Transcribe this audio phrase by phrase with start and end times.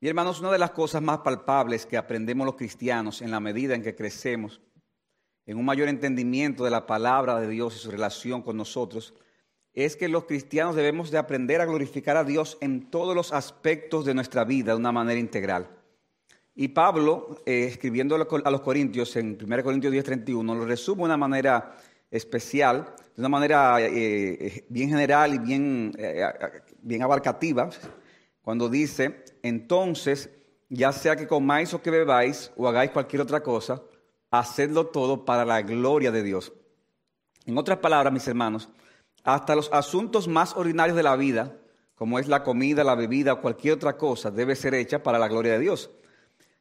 [0.00, 3.74] Y hermanos, una de las cosas más palpables que aprendemos los cristianos en la medida
[3.74, 4.60] en que crecemos
[5.44, 9.14] en un mayor entendimiento de la palabra de Dios y su relación con nosotros,
[9.72, 14.04] es que los cristianos debemos de aprender a glorificar a Dios en todos los aspectos
[14.04, 15.68] de nuestra vida de una manera integral.
[16.54, 21.16] Y Pablo, eh, escribiendo a los Corintios en 1 Corintios 10:31, lo resume de una
[21.16, 21.76] manera
[22.10, 25.92] especial, de una manera eh, eh, bien general y bien,
[26.82, 27.70] bien abarcativa,
[28.48, 30.30] cuando dice, entonces,
[30.70, 33.82] ya sea que comáis o que bebáis o hagáis cualquier otra cosa,
[34.30, 36.54] hacedlo todo para la gloria de Dios.
[37.44, 38.70] En otras palabras, mis hermanos,
[39.22, 41.58] hasta los asuntos más ordinarios de la vida,
[41.94, 45.28] como es la comida, la bebida o cualquier otra cosa, debe ser hecha para la
[45.28, 45.90] gloria de Dios.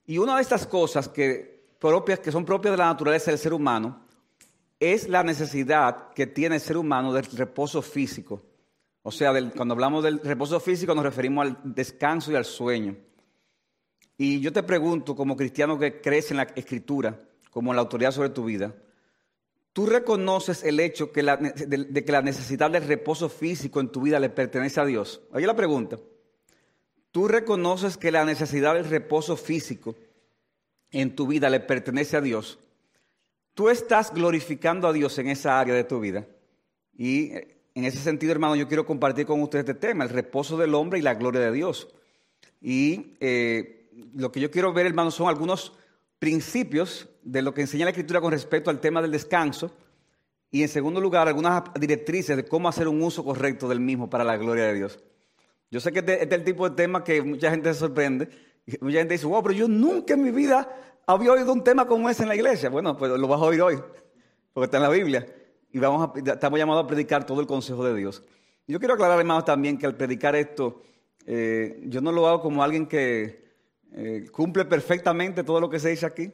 [0.06, 3.54] Y una de estas cosas que, propias, que son propias de la naturaleza del ser
[3.54, 4.02] humano
[4.78, 8.44] es la necesidad que tiene el ser humano del reposo físico.
[9.08, 12.98] O sea, cuando hablamos del reposo físico nos referimos al descanso y al sueño.
[14.18, 17.18] Y yo te pregunto, como cristiano que crees en la escritura,
[17.50, 18.76] como la autoridad sobre tu vida,
[19.72, 24.30] tú reconoces el hecho de, que la necesidad del reposo físico en tu vida le
[24.30, 25.22] pertenece a Dios.
[25.32, 25.98] Ahí la pregunta.
[27.12, 29.96] Tú reconoces que la necesidad del reposo físico
[30.92, 32.60] en tu vida le pertenece a Dios.
[33.54, 36.28] Tú estás glorificando a Dios en esa área de tu vida.
[36.98, 37.32] Y
[37.78, 40.98] en ese sentido, hermano, yo quiero compartir con ustedes este tema, el reposo del hombre
[40.98, 41.88] y la gloria de Dios.
[42.60, 45.74] Y eh, lo que yo quiero ver, hermano, son algunos
[46.18, 49.72] principios de lo que enseña la Escritura con respecto al tema del descanso
[50.50, 54.24] y en segundo lugar algunas directrices de cómo hacer un uso correcto del mismo para
[54.24, 55.00] la gloria de Dios.
[55.70, 58.28] Yo sé que este, este es el tipo de tema que mucha gente se sorprende,
[58.82, 60.68] mucha gente dice, wow, pero yo nunca en mi vida
[61.06, 62.72] había oído un tema como ese en la iglesia.
[62.72, 63.78] Bueno, pues lo vas a oír hoy,
[64.52, 65.28] porque está en la Biblia
[65.78, 68.24] y vamos a, estamos llamados a predicar todo el consejo de Dios.
[68.68, 70.82] Yo quiero aclarar, hermanos, también que al predicar esto,
[71.26, 73.46] eh, yo no lo hago como alguien que
[73.94, 76.32] eh, cumple perfectamente todo lo que se dice aquí.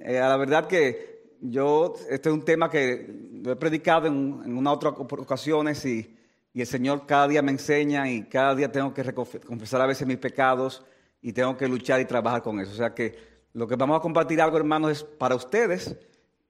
[0.00, 3.06] Eh, a la verdad que yo, este es un tema que
[3.44, 6.16] lo he predicado en, en una otra ocasiones y,
[6.54, 10.06] y, el Señor cada día me enseña y cada día tengo que confesar a veces
[10.06, 10.82] mis pecados
[11.20, 12.72] y tengo que luchar y trabajar con eso.
[12.72, 13.14] O sea que
[13.52, 15.94] lo que vamos a compartir algo, hermanos, es para ustedes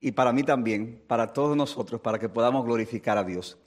[0.07, 3.59] y para mí también, para todos nosotros, para que podamos glorificar a Dios.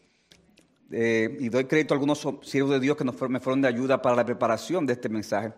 [0.89, 4.01] Eh, y doy crédito a algunos siervos de Dios que nos, me fueron de ayuda
[4.01, 5.51] para la preparación de este mensaje.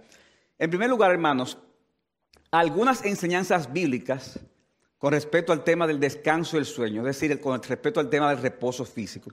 [0.57, 1.59] En primer lugar, hermanos,
[2.49, 4.39] algunas enseñanzas bíblicas
[4.97, 8.31] con respecto al tema del descanso y el sueño, es decir, con respecto al tema
[8.31, 9.29] del reposo físico.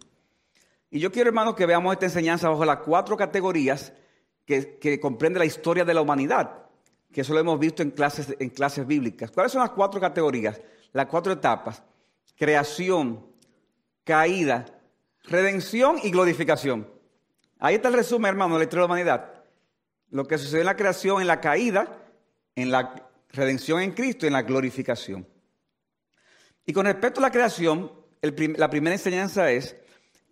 [0.90, 3.94] Y yo quiero, hermanos, que veamos esta enseñanza bajo las cuatro categorías
[4.44, 6.66] que, que comprende la historia de la humanidad,
[7.10, 9.30] que eso lo hemos visto en clases, en clases bíblicas.
[9.30, 10.60] ¿Cuáles son las cuatro categorías?
[10.92, 11.82] Las cuatro etapas.
[12.36, 13.26] Creación,
[14.04, 14.66] caída,
[15.24, 16.88] redención y glorificación.
[17.58, 19.38] Ahí está el resumen, hermano, de la historia de la humanidad
[20.10, 22.02] lo que sucede en la creación, en la caída,
[22.54, 25.26] en la redención en Cristo y en la glorificación.
[26.64, 29.76] Y con respecto a la creación, la primera enseñanza es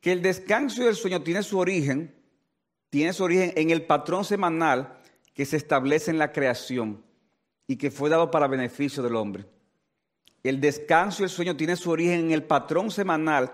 [0.01, 2.15] que el descanso y el sueño tiene su origen,
[2.91, 4.99] tiene su origen en el patrón semanal
[5.35, 7.05] que se establece en la creación
[7.67, 9.47] y que fue dado para beneficio del hombre.
[10.49, 13.53] El descanso y el sueño tiene su origen en el patrón semanal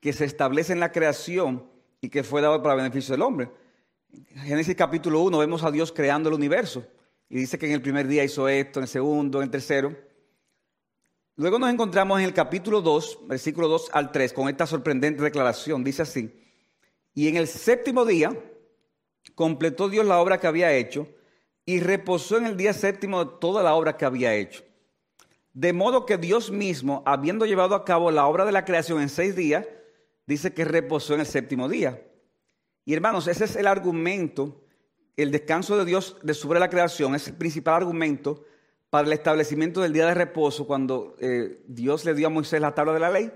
[0.00, 1.66] que se establece en la creación
[2.00, 3.50] y que fue dado para beneficio del hombre.
[4.34, 6.84] Génesis capítulo 1 vemos a Dios creando el universo.
[7.28, 9.96] Y dice que en el primer día hizo esto, en el segundo, en el tercero.
[11.36, 15.82] Luego nos encontramos en el capítulo 2, versículo 2 al 3, con esta sorprendente declaración.
[15.82, 16.32] Dice así,
[17.14, 18.36] y en el séptimo día
[19.34, 21.08] completó Dios la obra que había hecho
[21.64, 24.64] y reposó en el día séptimo toda la obra que había hecho.
[25.54, 29.08] De modo que Dios mismo, habiendo llevado a cabo la obra de la creación en
[29.08, 29.66] seis días,
[30.26, 32.02] dice que reposó en el séptimo día.
[32.84, 34.64] Y hermanos, ese es el argumento,
[35.16, 38.44] el descanso de Dios de sobre la creación, es el principal argumento
[38.90, 42.74] para el establecimiento del día de reposo cuando eh, Dios le dio a Moisés la
[42.74, 43.32] tabla de la ley.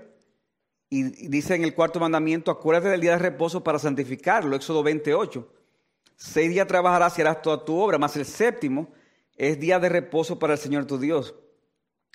[0.89, 5.53] Y, dice en el cuarto mandamiento, acuérdate del día de reposo para santificarlo, Éxodo 28.
[6.17, 8.89] Seis días trabajarás y harás toda tu obra, más el séptimo
[9.37, 11.33] es día de reposo para el Señor tu Dios.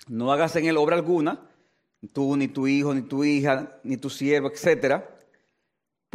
[0.07, 1.49] No hagas en él obra alguna,
[2.13, 5.15] tú, ni tu hijo, ni tu hija, ni tu siervo, etcétera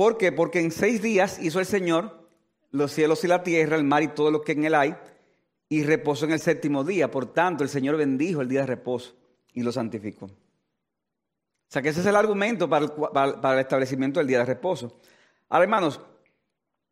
[0.00, 0.32] ¿Por qué?
[0.32, 2.26] Porque en seis días hizo el Señor
[2.70, 4.96] los cielos y la tierra, el mar y todo lo que en él hay,
[5.68, 7.10] y reposó en el séptimo día.
[7.10, 9.14] Por tanto, el Señor bendijo el día de reposo
[9.52, 10.24] y lo santificó.
[10.24, 10.30] O
[11.68, 15.00] sea que ese es el argumento para el, establecimiento del día de reposo.
[15.50, 16.00] Ahora, hermanos,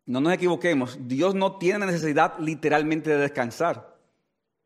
[0.05, 3.96] no nos equivoquemos, Dios no tiene necesidad literalmente de descansar.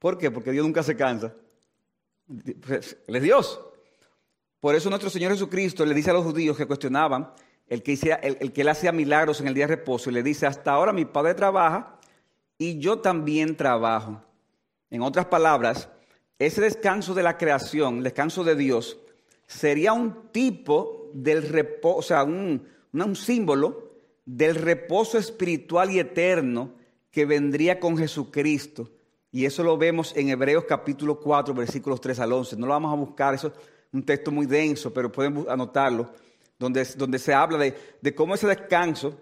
[0.01, 0.33] ¿Por qué?
[0.33, 1.33] Porque Dios nunca se cansa.
[2.29, 3.61] Él es Dios.
[4.61, 7.33] Por eso nuestro Señor Jesucristo le dice a los judíos que cuestionaban
[7.69, 10.47] el que, el, que él hacía milagros en el día de reposo y le dice,
[10.47, 11.99] hasta ahora mi padre trabaja
[12.59, 14.23] y yo también trabajo.
[14.91, 15.89] En otras palabras,
[16.39, 18.99] ese descanso de la creación, el descanso de Dios,
[19.47, 23.93] sería un tipo del reposo, o sea, un símbolo
[24.25, 26.75] del reposo espiritual y eterno
[27.11, 28.91] que vendría con Jesucristo.
[29.35, 32.57] Y eso lo vemos en Hebreos capítulo 4, versículos 3 al 11.
[32.57, 33.55] No lo vamos a buscar, eso es
[33.91, 36.13] un texto muy denso, pero pueden anotarlo,
[36.59, 39.19] donde, donde se habla de, de cómo ese descanso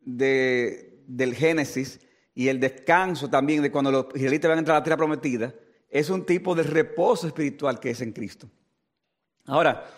[0.00, 2.00] de, del Génesis
[2.34, 5.54] y el descanso también de cuando los israelitas van a entrar a la tierra prometida,
[5.88, 8.50] es un tipo de reposo espiritual que es en Cristo.
[9.46, 9.88] Ahora,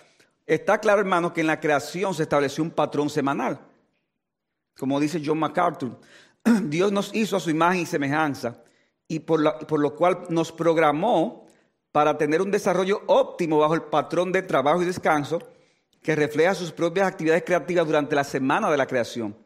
[0.44, 3.58] está claro, hermano, que en la creación se estableció un patrón semanal.
[4.76, 5.99] Como dice John MacArthur,
[6.64, 8.62] Dios nos hizo a su imagen y semejanza
[9.08, 11.47] y por, por lo cual nos programó
[11.93, 15.41] para tener un desarrollo óptimo bajo el patrón de trabajo y descanso
[16.03, 19.37] que refleja sus propias actividades creativas durante la semana de la creación.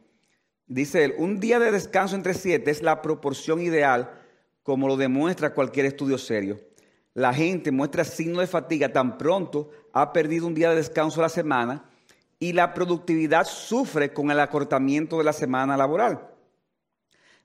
[0.67, 4.11] Dice él, un día de descanso entre siete es la proporción ideal,
[4.63, 6.59] como lo demuestra cualquier estudio serio.
[7.13, 11.23] La gente muestra signos de fatiga tan pronto ha perdido un día de descanso a
[11.23, 11.89] la semana
[12.39, 16.30] y la productividad sufre con el acortamiento de la semana laboral.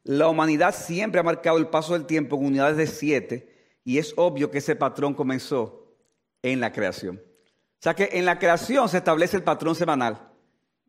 [0.06, 4.14] La humanidad siempre ha marcado el paso del tiempo en unidades de siete y es
[4.16, 5.96] obvio que ese patrón comenzó
[6.42, 7.16] en la creación.
[7.16, 10.30] O sea que en la creación se establece el patrón semanal.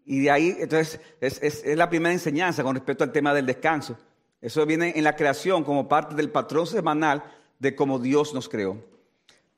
[0.05, 3.97] Y de ahí, entonces, es, la primera enseñanza con respecto al tema del descanso.
[4.39, 7.23] Eso viene en la creación como parte del patrón semanal
[7.57, 8.85] de cómo Dios nos creó.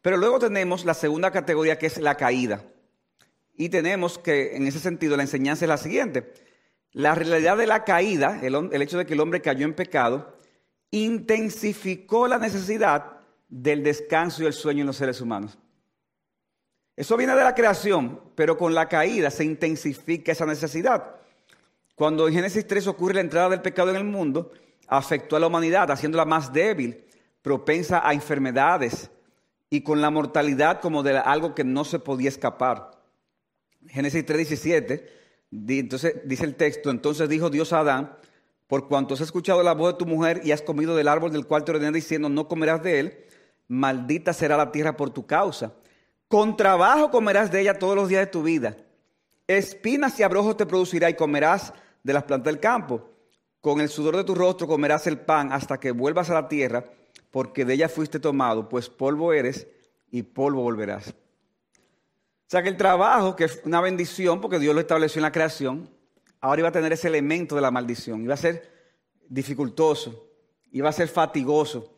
[0.01, 2.63] Pero luego tenemos la segunda categoría que es la caída.
[3.57, 6.31] Y tenemos que, en ese sentido, la enseñanza es la siguiente.
[6.91, 10.37] La realidad de la caída, el, hecho de que el hombre cayó en pecado,
[10.91, 15.57] intensificó la necesidad del descanso y el sueño en los seres humanos.
[16.95, 21.15] Eso viene de la creación, pero con la caída se intensifica esa necesidad.
[21.95, 24.51] Cuando en Génesis 3 ocurre la entrada del pecado en el mundo,
[24.87, 27.05] afectó a la humanidad, haciéndola más débil,
[27.41, 29.09] propensa a enfermedades
[29.69, 32.91] y con la mortalidad como de algo que no se podía escapar.
[33.87, 35.18] Génesis 3:17,
[35.51, 38.15] entonces dice el texto, entonces dijo Dios a Adán,
[38.67, 41.47] por cuanto has escuchado la voz de tu mujer y has comido del árbol del
[41.47, 43.17] cual te ordené diciendo, no comerás de él,
[43.67, 45.73] maldita será la tierra por tu causa
[46.29, 48.77] con trabajo comerás de ella todos los días de tu vida.
[49.47, 51.73] Espinas y abrojos te producirá y comerás
[52.03, 53.09] de las plantas del campo.
[53.61, 56.85] Con el sudor de tu rostro comerás el pan hasta que vuelvas a la tierra,
[57.31, 59.67] porque de ella fuiste tomado, pues polvo eres
[60.11, 61.15] y polvo volverás.
[62.49, 65.31] O sea que el trabajo, que es una bendición, porque Dios lo estableció en la
[65.31, 65.87] creación,
[66.41, 68.23] ahora iba a tener ese elemento de la maldición.
[68.23, 68.67] Iba a ser
[69.27, 70.27] dificultoso,
[70.71, 71.93] iba a ser fatigoso.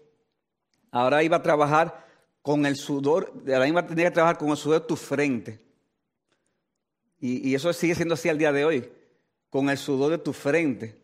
[0.91, 2.05] Ahora iba a trabajar
[2.41, 5.57] con el sudor, de la misma tenía que trabajar con el sudor de tu frente.
[7.17, 8.91] Y, eso sigue siendo así al día de hoy,
[9.49, 11.01] con el sudor de tu frente.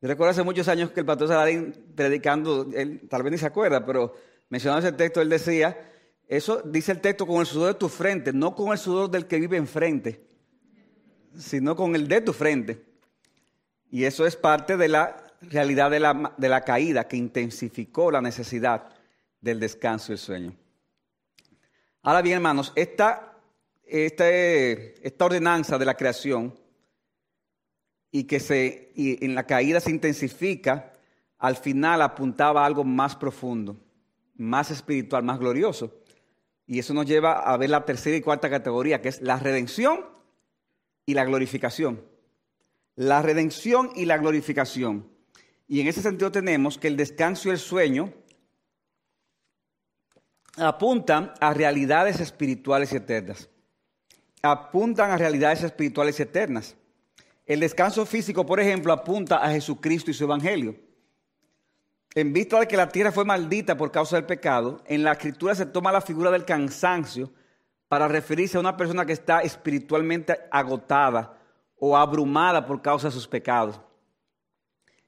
[0.00, 3.46] Yo recuerdo hace muchos años que el pastor Saladín predicando, él tal vez ni se
[3.46, 4.14] acuerda, pero
[4.48, 5.91] mencionando ese texto, él decía,
[6.32, 9.26] eso dice el texto con el sudor de tu frente, no con el sudor del
[9.26, 10.24] que vive enfrente,
[11.36, 12.82] sino con el de tu frente.
[13.90, 18.22] Y eso es parte de la realidad de la, de la caída que intensificó la
[18.22, 18.88] necesidad
[19.42, 20.56] del descanso y el sueño.
[22.00, 23.36] Ahora bien, hermanos, esta,
[23.84, 24.24] esta,
[25.26, 26.58] ordenanza de la creación
[28.10, 30.94] y que se, y en la caída se intensifica,
[31.36, 33.76] al final apuntaba a algo más profundo,
[34.34, 35.98] más espiritual, más glorioso.
[36.66, 40.06] Y eso nos lleva a ver la tercera y cuarta categoría, que es la redención
[41.06, 42.04] y la glorificación.
[42.94, 45.08] La redención y la glorificación.
[45.66, 48.12] Y en ese sentido tenemos que el descanso y el sueño
[50.56, 53.48] apuntan a realidades espirituales y eternas.
[54.42, 56.76] Apuntan a realidades espirituales y eternas.
[57.46, 60.76] El descanso físico, por ejemplo, apunta a Jesucristo y su Evangelio.
[62.14, 65.54] En vista de que la tierra fue maldita por causa del pecado, en la escritura
[65.54, 67.32] se toma la figura del cansancio
[67.88, 71.38] para referirse a una persona que está espiritualmente agotada
[71.76, 73.80] o abrumada por causa de sus pecados.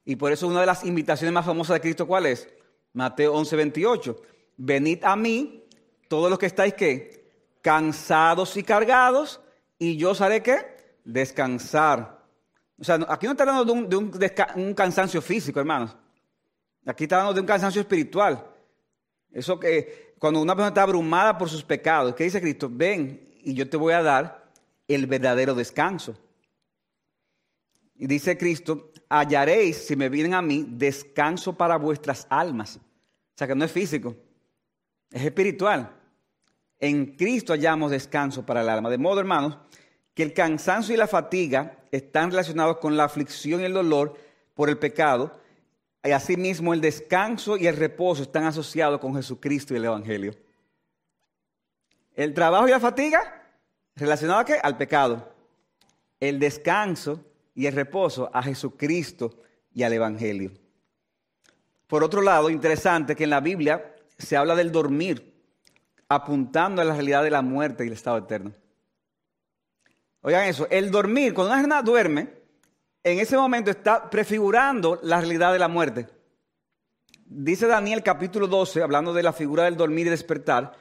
[0.03, 2.47] Y por eso una de las invitaciones más famosas de Cristo, ¿cuál es?
[2.93, 4.21] Mateo 11, 28
[4.57, 5.63] venid a mí,
[6.07, 7.25] todos los que estáis ¿qué?
[7.61, 9.41] cansados y cargados,
[9.77, 10.77] y yo os haré qué?
[11.03, 12.23] Descansar.
[12.79, 15.95] O sea, aquí no está hablando de, un, cansancio físico, hermanos.
[16.85, 18.45] Aquí está hablando de un cansancio espiritual.
[19.31, 22.69] Eso que cuando una persona está abrumada por sus pecados, ¿qué dice Cristo?
[22.71, 24.45] Ven y yo te voy a dar
[24.87, 26.15] el verdadero descanso.
[27.95, 32.77] Y dice Cristo, hallaréis, si me vienen a mí, descanso para vuestras almas.
[32.77, 34.15] O sea que no es físico,
[35.11, 35.91] es espiritual.
[36.79, 38.89] En Cristo hallamos descanso para el alma.
[38.89, 39.57] De modo, hermanos,
[40.13, 44.17] que el cansancio y la fatiga están relacionados con la aflicción y el dolor
[44.53, 45.39] por el pecado,
[46.05, 50.35] y asimismo el descanso y el reposo están asociados con Jesucristo y el Evangelio.
[52.13, 53.43] El trabajo y la fatiga
[53.95, 54.59] relacionado a qué?
[54.61, 55.33] Al pecado.
[56.19, 59.41] El descanso y el reposo a Jesucristo
[59.73, 60.51] y al Evangelio.
[61.87, 65.33] Por otro lado, interesante que en la Biblia se habla del dormir,
[66.07, 68.53] apuntando a la realidad de la muerte y el estado eterno.
[70.21, 72.29] Oigan eso, el dormir, cuando una persona duerme,
[73.05, 76.07] en ese momento está prefigurando la realidad de la muerte.
[77.23, 80.75] Dice Daniel capítulo 12, hablando de la figura del dormir y despertar,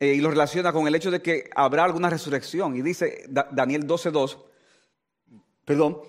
[0.00, 2.74] eh, y lo relaciona con el hecho de que habrá alguna resurrección.
[2.76, 4.38] Y dice Daniel 12.2,
[5.64, 6.00] perdón,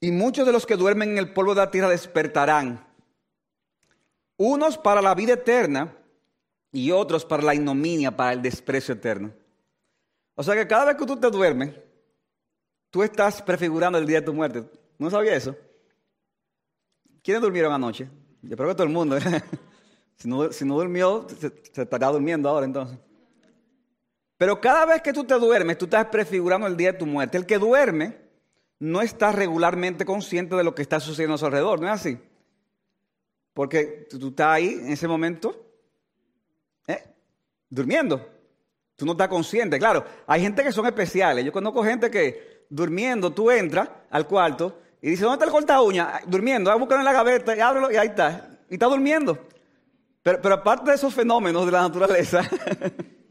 [0.00, 2.82] y muchos de los que duermen en el polvo de la tierra despertarán,
[4.38, 5.94] unos para la vida eterna
[6.72, 9.30] y otros para la ignominia, para el desprecio eterno.
[10.36, 11.74] O sea que cada vez que tú te duermes,
[12.90, 14.64] tú estás prefigurando el día de tu muerte.
[14.98, 15.56] ¿No sabía eso?
[17.22, 18.08] ¿Quiénes durmieron anoche?
[18.42, 19.16] Yo creo que todo el mundo.
[20.16, 22.98] Si no, si no durmió, se, se estará durmiendo ahora entonces.
[24.36, 27.38] Pero cada vez que tú te duermes, tú estás prefigurando el día de tu muerte.
[27.38, 28.18] El que duerme
[28.78, 32.18] no está regularmente consciente de lo que está sucediendo a su alrededor, ¿no es así?
[33.54, 35.54] Porque tú estás ahí en ese momento,
[36.86, 37.02] ¿eh?
[37.68, 38.26] durmiendo.
[38.96, 39.78] Tú no estás consciente.
[39.78, 41.44] Claro, hay gente que son especiales.
[41.44, 45.82] Yo conozco gente que durmiendo, tú entras al cuarto y dices, ¿dónde está el corta
[45.82, 46.20] uña?
[46.26, 48.58] Durmiendo, a en la gaveta y ábrelo y ahí está.
[48.70, 49.38] Y está durmiendo.
[50.22, 52.42] Pero, aparte de esos fenómenos de la naturaleza,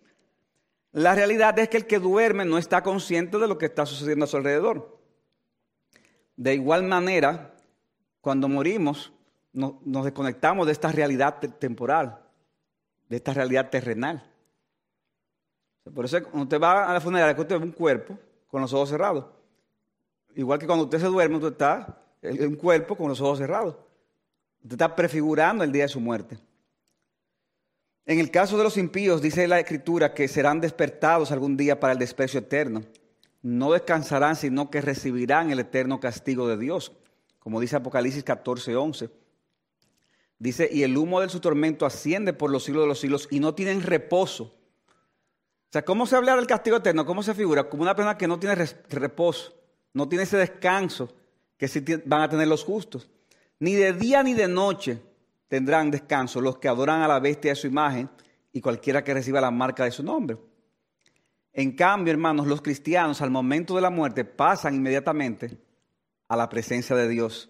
[0.92, 4.26] la realidad es que el que duerme no está consciente de lo que está sucediendo
[4.26, 5.00] a su alrededor.
[6.36, 7.54] De igual manera,
[8.22, 9.14] cuando morimos,
[9.54, 12.20] nos desconectamos de esta realidad temporal,
[13.08, 14.26] de esta realidad terrenal.
[15.94, 18.18] Por eso cuando usted va a la funeraria, usted ve un cuerpo
[18.50, 19.26] con los ojos cerrados.
[20.36, 23.76] Igual que cuando usted se duerme, usted está en un cuerpo con los ojos cerrados.
[24.64, 26.38] Usted está prefigurando el día de su muerte.
[28.06, 31.94] En el caso de los impíos, dice la Escritura que serán despertados algún día para
[31.94, 32.84] el desprecio eterno.
[33.42, 36.92] No descansarán, sino que recibirán el eterno castigo de Dios,
[37.38, 39.10] como dice Apocalipsis 14, 11.
[40.40, 43.40] Dice, y el humo de su tormento asciende por los siglos de los siglos y
[43.40, 44.56] no tienen reposo.
[45.70, 47.06] O sea, ¿cómo se habla del castigo eterno?
[47.06, 47.70] ¿Cómo se figura?
[47.70, 48.56] Como una persona que no tiene
[48.90, 49.54] reposo,
[49.94, 51.14] no tiene ese descanso
[51.58, 53.08] que sí van a tener los justos.
[53.60, 55.00] Ni de día ni de noche
[55.48, 58.10] tendrán descanso los que adoran a la bestia de su imagen
[58.52, 60.38] y cualquiera que reciba la marca de su nombre.
[61.54, 65.56] En cambio, hermanos, los cristianos al momento de la muerte pasan inmediatamente
[66.28, 67.48] a la presencia de Dios.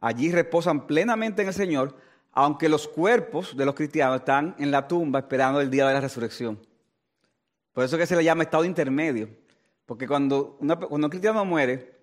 [0.00, 1.96] Allí reposan plenamente en el Señor,
[2.32, 6.00] aunque los cuerpos de los cristianos están en la tumba esperando el día de la
[6.00, 6.58] resurrección.
[7.76, 9.28] Por eso que se le llama estado intermedio.
[9.84, 11.94] Porque cuando, un cristiano muere,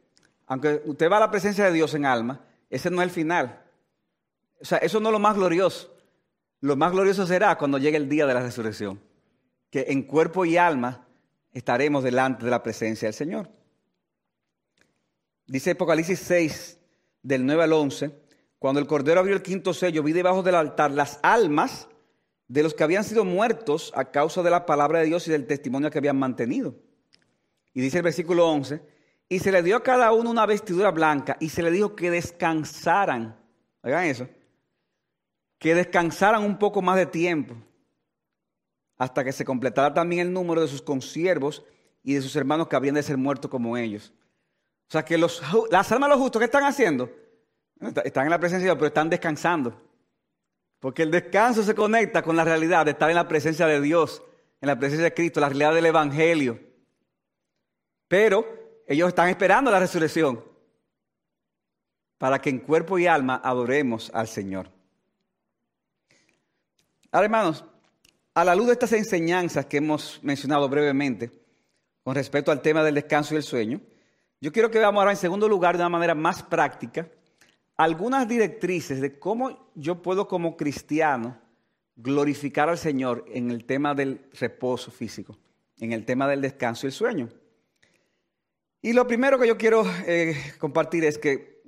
[0.46, 3.64] aunque usted va a la presencia de Dios en alma, ese no es el final.
[4.62, 5.92] O sea, eso no es lo más glorioso.
[6.60, 9.02] Lo más glorioso será cuando llegue el día de la resurrección,
[9.72, 11.08] que en cuerpo y alma
[11.52, 13.50] estaremos delante de la presencia del Señor.
[15.48, 16.80] Dice Apocalipsis 6,
[17.24, 18.12] del 9 al 11,
[18.60, 21.88] cuando el Cordero abrió el quinto sello, vi debajo del altar las almas
[22.48, 25.48] de los que habían sido muertos a causa de la palabra de Dios y del
[25.48, 26.76] testimonio que habían mantenido.
[27.74, 28.82] Y dice el versículo 11,
[29.30, 32.12] y se le dio a cada uno una vestidura blanca y se le dijo que
[32.12, 33.36] descansaran.
[33.82, 34.28] Oigan eso
[35.64, 37.56] que descansaran un poco más de tiempo
[38.98, 41.64] hasta que se completara también el número de sus consiervos
[42.04, 44.12] y de sus hermanos que habían de ser muertos como ellos.
[44.90, 47.10] O sea que los, las almas de los justos, ¿qué están haciendo?
[48.04, 49.82] Están en la presencia de Dios, pero están descansando.
[50.84, 54.22] Porque el descanso se conecta con la realidad de estar en la presencia de Dios,
[54.60, 56.60] en la presencia de Cristo, la realidad del Evangelio.
[58.10, 58.46] Pero
[58.86, 60.44] ellos están esperando la resurrección
[62.18, 64.70] para que en cuerpo y alma adoremos al Señor.
[67.14, 67.64] Ahora, hermanos,
[68.34, 71.32] a la luz de estas enseñanzas que hemos mencionado brevemente
[72.04, 73.80] con respecto al tema del descanso y el sueño,
[74.42, 77.08] yo quiero que veamos ahora en segundo lugar, de una manera más práctica,
[77.78, 81.40] algunas directrices de cómo yo puedo como cristiano
[81.96, 85.38] glorificar al Señor en el tema del reposo físico,
[85.80, 87.30] en el tema del descanso y el sueño.
[88.82, 91.62] Y lo primero que yo quiero eh, compartir es que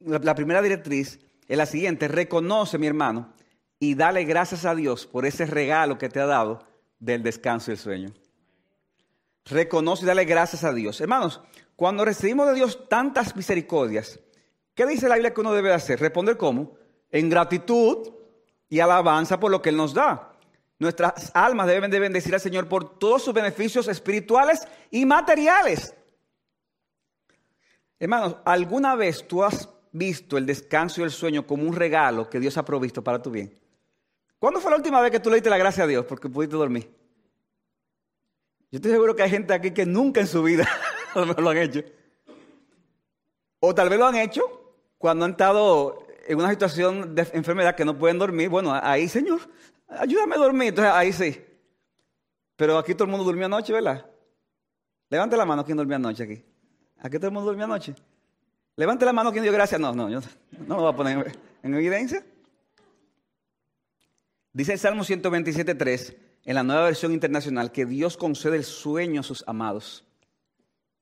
[0.00, 3.32] la primera directriz es la siguiente, reconoce mi hermano
[3.80, 6.66] y dale gracias a Dios por ese regalo que te ha dado
[6.98, 8.14] del descanso y el sueño.
[9.46, 11.00] Reconoce y dale gracias a Dios.
[11.00, 11.40] Hermanos,
[11.76, 14.20] cuando recibimos de Dios tantas misericordias,
[14.78, 15.98] ¿qué dice la Biblia que uno debe hacer?
[15.98, 16.76] Responder cómo?
[17.10, 18.12] En gratitud
[18.68, 20.36] y alabanza por lo que Él nos da.
[20.78, 25.96] Nuestras almas deben de bendecir al Señor por todos sus beneficios espirituales y materiales.
[27.98, 32.38] Hermanos, ¿alguna vez tú has visto el descanso y el sueño como un regalo que
[32.38, 33.52] Dios ha provisto para tu bien?
[34.38, 36.54] ¿Cuándo fue la última vez que tú le diste la gracia a Dios porque pudiste
[36.54, 36.88] dormir?
[38.70, 40.68] Yo estoy seguro que hay gente aquí que nunca en su vida
[41.16, 41.82] lo han hecho.
[43.58, 44.57] O tal vez lo han hecho
[44.98, 48.48] cuando han estado en una situación de enfermedad que no pueden dormir.
[48.48, 49.40] Bueno, ahí, Señor,
[49.88, 50.68] ayúdame a dormir.
[50.68, 51.42] Entonces, ahí sí.
[52.56, 54.04] Pero aquí todo el mundo durmió anoche, ¿verdad?
[55.08, 56.44] Levante la mano quien durmió anoche aquí.
[56.98, 57.94] Aquí todo el mundo durmió anoche.
[58.76, 59.80] Levante la mano quien dio gracias.
[59.80, 60.20] No, no, yo
[60.66, 62.24] no lo voy a poner en evidencia.
[64.52, 69.24] Dice el Salmo 127.3 en la nueva versión internacional que Dios concede el sueño a
[69.24, 70.04] sus amados.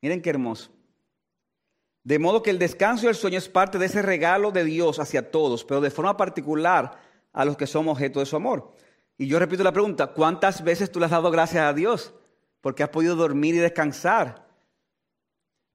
[0.02, 0.70] Miren qué hermoso.
[2.06, 5.00] De modo que el descanso y el sueño es parte de ese regalo de Dios
[5.00, 7.00] hacia todos, pero de forma particular
[7.32, 8.70] a los que somos objeto de su amor.
[9.18, 12.14] Y yo repito la pregunta, ¿cuántas veces tú le has dado gracias a Dios
[12.60, 14.46] porque has podido dormir y descansar?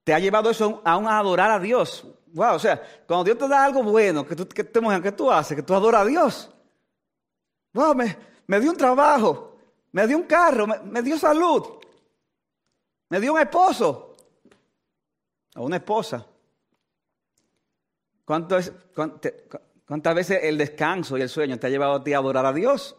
[0.05, 2.07] ¿Te ha llevado eso aún a adorar a Dios?
[2.27, 5.63] Wow, o sea, cuando Dios te da algo bueno, que tú, que tú haces, que
[5.63, 6.49] tú adoras a Dios.
[7.73, 9.57] Wow, me, me dio un trabajo,
[9.91, 11.61] me dio un carro, me, dio salud,
[13.09, 14.10] me dio un esposo
[15.55, 16.25] o una esposa.
[18.25, 18.71] ¿Cuántas
[20.15, 22.95] veces el descanso y el sueño te ha llevado a ti a adorar a Dios?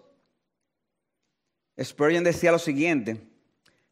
[1.82, 3.26] Spurgeon decía lo siguiente,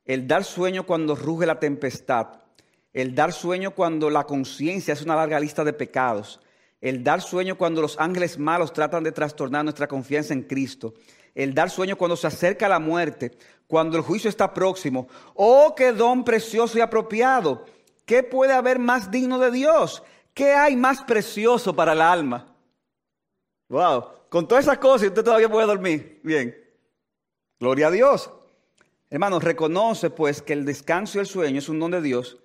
[0.04, 2.26] el dar sueño cuando ruge la tempestad,
[2.92, 6.40] el dar sueño cuando la conciencia es una larga lista de pecados,
[6.80, 10.94] el dar sueño cuando los ángeles malos tratan de trastornar nuestra confianza en Cristo,
[11.34, 13.32] el dar sueño cuando se acerca la muerte,
[13.66, 15.08] cuando el juicio está próximo.
[15.34, 17.64] Oh, qué don precioso y apropiado.
[18.10, 20.02] ¿Qué puede haber más digno de Dios?
[20.34, 22.52] ¿Qué hay más precioso para el alma?
[23.68, 26.20] Wow, con todas esas cosas usted todavía puede dormir.
[26.24, 26.52] Bien,
[27.60, 28.28] gloria a Dios.
[29.10, 32.38] Hermanos, reconoce pues que el descanso y el sueño es un don de Dios.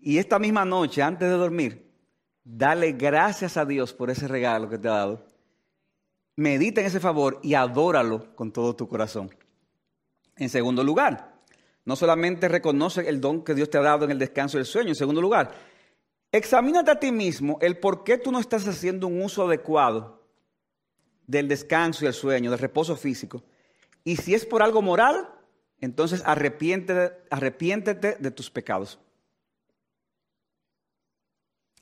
[0.00, 1.88] Y esta misma noche, antes de dormir,
[2.42, 5.26] dale gracias a Dios por ese regalo que te ha dado
[6.34, 9.30] medita en ese favor y adóralo con todo tu corazón.
[10.34, 11.33] En segundo lugar,
[11.84, 14.66] no solamente reconoce el don que Dios te ha dado en el descanso y el
[14.66, 15.54] sueño, en segundo lugar,
[16.32, 20.22] examínate a ti mismo el por qué tú no estás haciendo un uso adecuado
[21.26, 23.42] del descanso y el sueño, del reposo físico.
[24.02, 25.28] Y si es por algo moral,
[25.80, 28.98] entonces arrepiéntete, arrepiéntete de tus pecados.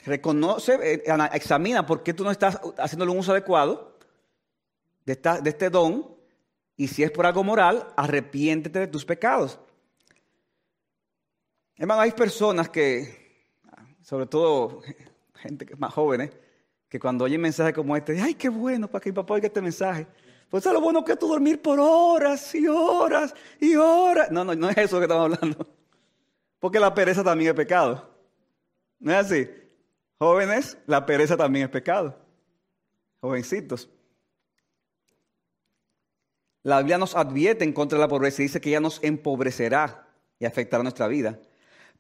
[0.05, 3.99] Reconoce, eh, examina por qué tú no estás haciendo un uso adecuado
[5.05, 6.17] de, este don
[6.77, 9.61] y si es por algo moral, arrepiéntete de tus pecados.
[11.83, 13.49] Hermano, hay personas que,
[14.03, 14.83] sobre todo
[15.35, 16.31] gente más jóvenes,
[16.89, 19.61] que cuando oyen mensajes como este, ay, qué bueno para que mi papá oiga este
[19.61, 20.07] mensaje.
[20.49, 24.31] Pues es lo bueno que es tú dormir por horas y horas y horas.
[24.31, 25.67] No, no, no es eso que estamos hablando.
[26.61, 28.09] Porque la pereza también es pecado.
[29.01, 29.51] ¿No es así?
[30.21, 32.17] Jóvenes, la pereza también es pecado.
[33.21, 33.91] Jovencitos.
[36.63, 40.07] La Biblia nos advierte en contra de la pobreza y dice que ella nos empobrecerá
[40.39, 41.41] y afectará nuestra vida.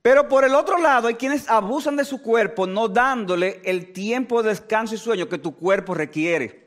[0.02, 4.42] Pero por el otro lado hay quienes abusan de su cuerpo no dándole el tiempo
[4.42, 6.62] de descanso y sueño que tu cuerpo requiere.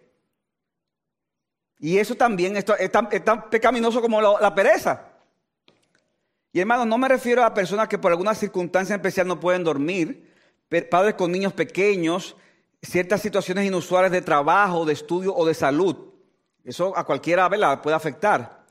[1.77, 5.09] Y eso también es tan, pecaminoso como la, pereza.
[6.53, 10.33] Y hermano, no me refiero a personas que por alguna circunstancia especial no pueden dormir,
[10.89, 12.37] padres con niños pequeños,
[12.81, 16.13] ciertas situaciones inusuales de trabajo, de estudio o de salud.
[16.63, 17.81] Eso a cualquiera ¿verdad?
[17.81, 18.64] puede afectar.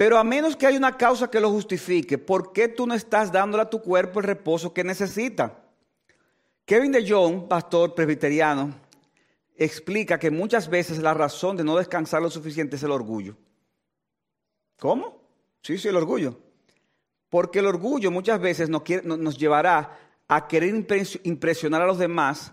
[0.00, 3.30] Pero a menos que haya una causa que lo justifique, ¿por qué tú no estás
[3.30, 5.62] dándole a tu cuerpo el reposo que necesita?
[6.64, 8.74] Kevin de Jong, pastor presbiteriano,
[9.54, 13.36] explica que muchas veces la razón de no descansar lo suficiente es el orgullo.
[14.78, 15.20] ¿Cómo?
[15.62, 16.38] Sí, sí, el orgullo.
[17.28, 20.74] Porque el orgullo muchas veces nos, llevará a querer
[21.24, 22.52] impresionar a los demás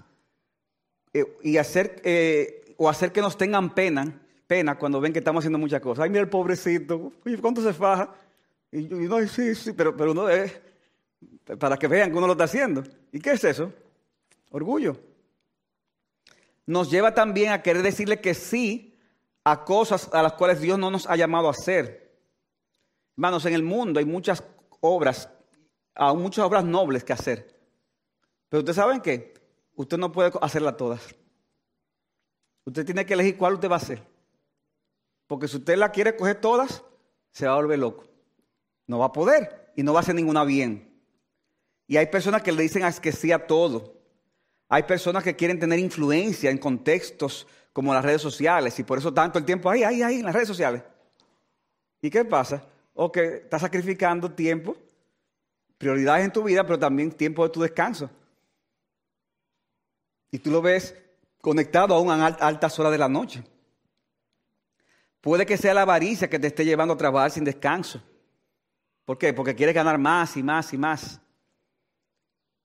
[1.13, 5.41] eh, y hacer, eh, o hacer que nos tengan pena pena cuando ven que estamos
[5.41, 6.03] haciendo muchas cosas.
[6.03, 8.15] Ay, mira el pobrecito, oye, ¿cuánto se faja?
[8.71, 10.59] Y yo, no, sí, sí, pero, pero uno es
[11.59, 12.83] para que vean que uno lo está haciendo.
[13.11, 13.71] ¿Y qué es eso?
[14.51, 14.97] Orgullo.
[16.65, 18.93] Nos lleva también a querer decirle que sí
[19.43, 22.17] a cosas a las cuales Dios no nos ha llamado a hacer.
[23.15, 24.43] Hermanos, en el mundo hay muchas
[24.81, 25.29] obras,
[25.95, 27.57] aún muchas obras nobles que hacer.
[28.49, 29.33] Pero ustedes saben que
[29.75, 31.15] usted no puede hacerlas todas.
[32.65, 34.16] Usted tiene que elegir cuál usted va a hacer.
[35.27, 36.83] Porque si usted la quiere coger todas,
[37.31, 38.05] se va a volver loco.
[38.87, 40.87] No va a poder y no va a hacer ninguna bien.
[41.87, 43.93] Y hay personas que le dicen que sí a todo.
[44.69, 49.13] Hay personas que quieren tener influencia en contextos como las redes sociales y por eso
[49.13, 50.81] tanto el tiempo ahí, ahí, ahí, en las redes sociales.
[52.01, 52.65] ¿Y qué pasa?
[52.93, 54.75] O que estás sacrificando tiempo,
[55.77, 58.09] prioridades en tu vida, pero también tiempo de tu descanso.
[60.31, 60.95] Y tú lo ves
[61.39, 63.43] conectado aún a altas horas de la noche.
[65.27, 68.01] Puede que sea la avaricia que te esté llevando a trabajar sin descanso.
[69.03, 69.33] ¿Por qué?
[69.33, 71.19] Porque quieres ganar más y más y más.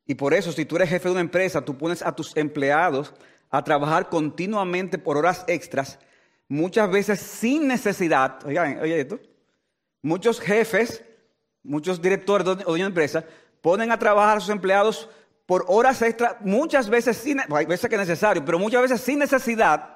[0.07, 3.15] Y por eso, si tú eres jefe de una empresa, tú pones a tus empleados
[3.51, 5.99] a trabajar continuamente por horas extras,
[6.47, 8.39] muchas veces sin necesidad.
[8.47, 9.19] Oigan, oye esto.
[10.01, 11.03] Muchos jefes,
[11.65, 13.25] muchos directores de una empresa,
[13.61, 15.09] ponen a trabajar a sus empleados
[15.47, 19.19] por horas extras, muchas veces sin, hay veces que es necesario, pero muchas veces sin
[19.19, 19.92] necesidad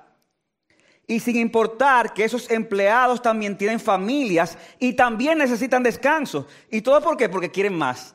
[1.06, 6.46] y sin importar que esos empleados también tienen familias y también necesitan descanso.
[6.70, 7.28] ¿Y todo por qué?
[7.28, 8.14] Porque quieren más.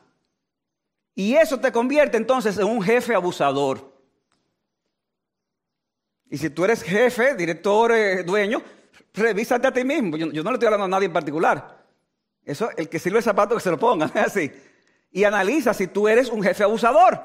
[1.14, 3.92] Y eso te convierte entonces en un jefe abusador.
[6.28, 8.62] Y si tú eres jefe, director, eh, dueño,
[9.14, 10.16] revísate a ti mismo.
[10.16, 11.84] Yo, no le estoy hablando a nadie en particular.
[12.44, 14.50] Eso, el que sirve el zapato que se lo ponga, así.
[15.10, 17.20] Y analiza si tú eres un jefe abusador.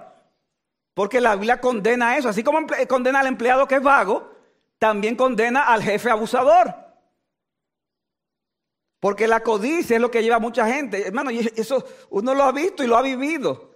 [0.93, 2.29] Porque la Biblia condena eso.
[2.29, 4.36] Así como condena al empleado que es vago,
[4.79, 6.73] también condena al jefe abusador.
[8.99, 11.07] Porque la codicia es lo que lleva a mucha gente.
[11.07, 13.71] Hermano, eso uno lo ha visto y lo ha vivido.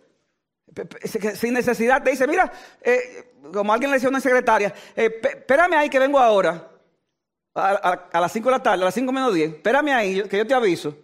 [1.35, 5.73] Sin necesidad te dice, mira, eh, como alguien le decía a una secretaria, eh, espérame
[5.73, 6.67] ahí que vengo ahora.
[7.53, 10.47] A, las 5 de la tarde, a las 5 menos 10, espérame ahí, que yo
[10.47, 10.97] te aviso.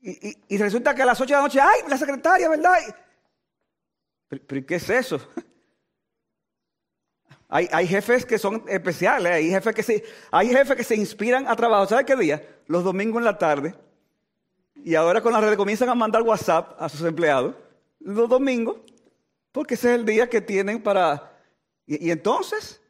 [0.00, 2.74] Y, y, resulta que a las 8 de la noche, ay, la secretaria, ¿verdad?
[4.28, 5.20] ¿Pero, qué es eso?
[7.48, 11.54] Hay, jefes que son especiales, hay jefes que, se, hay jefes que se inspiran a
[11.54, 11.88] trabajar.
[11.88, 12.44] ¿Sabe qué día?
[12.66, 13.74] Los domingos en la tarde.
[14.74, 17.54] Y ahora con las redes comienzan a mandar WhatsApp a sus empleados.
[18.00, 18.78] Los domingos.
[19.52, 21.32] Porque ese es el día que tienen para...
[21.86, 22.80] y, entonces...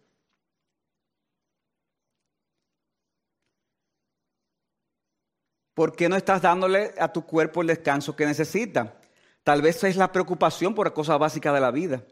[5.75, 8.97] ¿Por qué no estás dándole a tu cuerpo el descanso que necesita?
[9.45, 12.03] Tal vez es la preocupación por cosas básicas de la vida.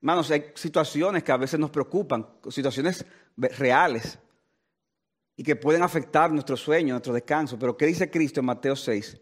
[0.00, 3.04] Hermanos, hay situaciones que a veces nos preocupan, situaciones
[3.36, 4.18] reales
[5.36, 7.58] y que pueden afectar nuestro sueño, nuestro descanso.
[7.58, 9.20] Pero ¿qué dice Cristo en Mateo 6?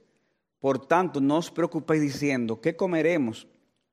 [0.60, 3.48] Por tanto, no os preocupéis diciendo qué comeremos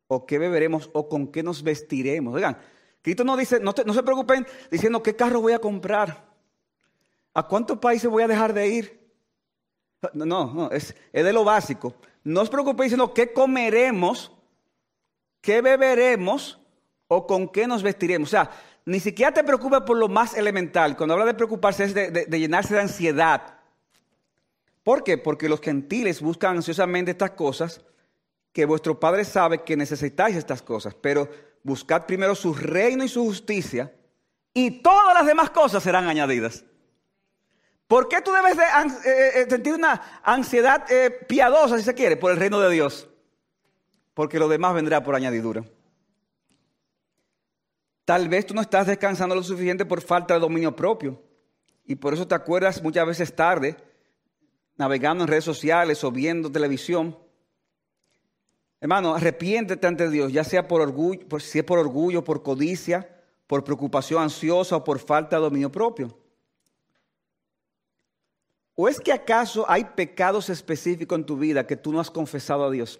[0.07, 2.35] o qué beberemos o con qué nos vestiremos.
[2.35, 2.57] Oigan,
[3.01, 6.23] Cristo no dice, no, se preocupen diciendo qué carro voy a comprar,
[7.33, 9.11] a cuántos países voy a dejar de ir.
[10.13, 11.95] No, no, es, es de lo básico.
[12.23, 14.31] No os preocupéis diciendo qué comeremos,
[15.41, 16.59] qué beberemos
[17.07, 18.29] o con qué nos vestiremos.
[18.29, 18.49] O sea,
[18.85, 20.95] ni siquiera te preocupes por lo más elemental.
[20.95, 23.57] Cuando habla de preocuparse es de, llenarse de ansiedad.
[24.83, 25.17] ¿Por qué?
[25.17, 27.81] Porque los gentiles buscan ansiosamente estas cosas
[28.53, 30.93] que vuestro Padre sabe que necesitáis estas cosas.
[30.93, 31.29] Pero
[31.63, 33.91] buscad primero su reino y su justicia
[34.53, 36.63] y todas las demás cosas serán añadidas.
[37.87, 42.17] ¿Por qué tú debes de, eh, eh, sentir una ansiedad eh, piadosa, si se quiere,
[42.17, 43.09] por el reino de Dios?
[44.13, 45.63] Porque lo demás vendrá por añadidura.
[48.05, 51.19] Tal vez tú no estás descansando lo suficiente por falta de dominio propio.
[51.85, 53.75] Y por eso te acuerdas muchas veces tarde,
[54.77, 57.17] navegando en redes sociales o viendo televisión.
[58.79, 63.23] Hermano, arrepiéntete ante Dios, ya sea por orgullo, por, si es por orgullo, por codicia,
[63.47, 66.15] por preocupación ansiosa o por falta de dominio propio.
[68.75, 72.65] ¿O es que acaso hay pecados específicos en tu vida que tú no has confesado
[72.65, 72.99] a Dios?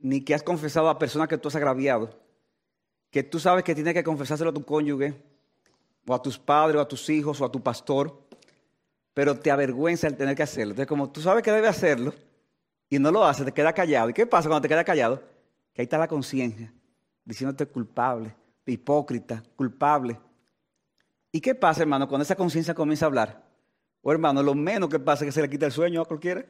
[0.00, 2.25] Ni que has confesado a personas que tú has agraviado
[3.16, 5.14] que tú sabes que tienes que confesárselo a tu cónyuge,
[6.06, 8.14] o a tus padres, o a tus hijos, o a tu pastor,
[9.14, 10.72] pero te avergüenza el tener que hacerlo.
[10.72, 12.12] Entonces, como tú sabes que debes hacerlo
[12.90, 14.10] y no lo haces, te quedas callado.
[14.10, 15.22] ¿Y qué pasa cuando te quedas callado?
[15.72, 16.70] Que ahí está la conciencia,
[17.24, 20.20] diciéndote culpable, hipócrita, culpable.
[21.32, 23.46] ¿Y qué pasa, hermano, cuando esa conciencia comienza a hablar?
[24.02, 26.44] O hermano, lo menos que pasa es que se le quita el sueño a cualquiera.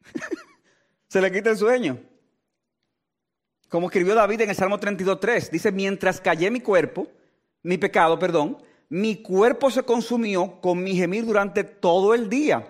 [1.08, 1.98] se le quita el sueño.
[3.70, 7.06] Como escribió David en el Salmo 32.3, dice, mientras callé mi cuerpo,
[7.62, 12.66] mi pecado, perdón, mi cuerpo se consumió con mi gemir durante todo el día,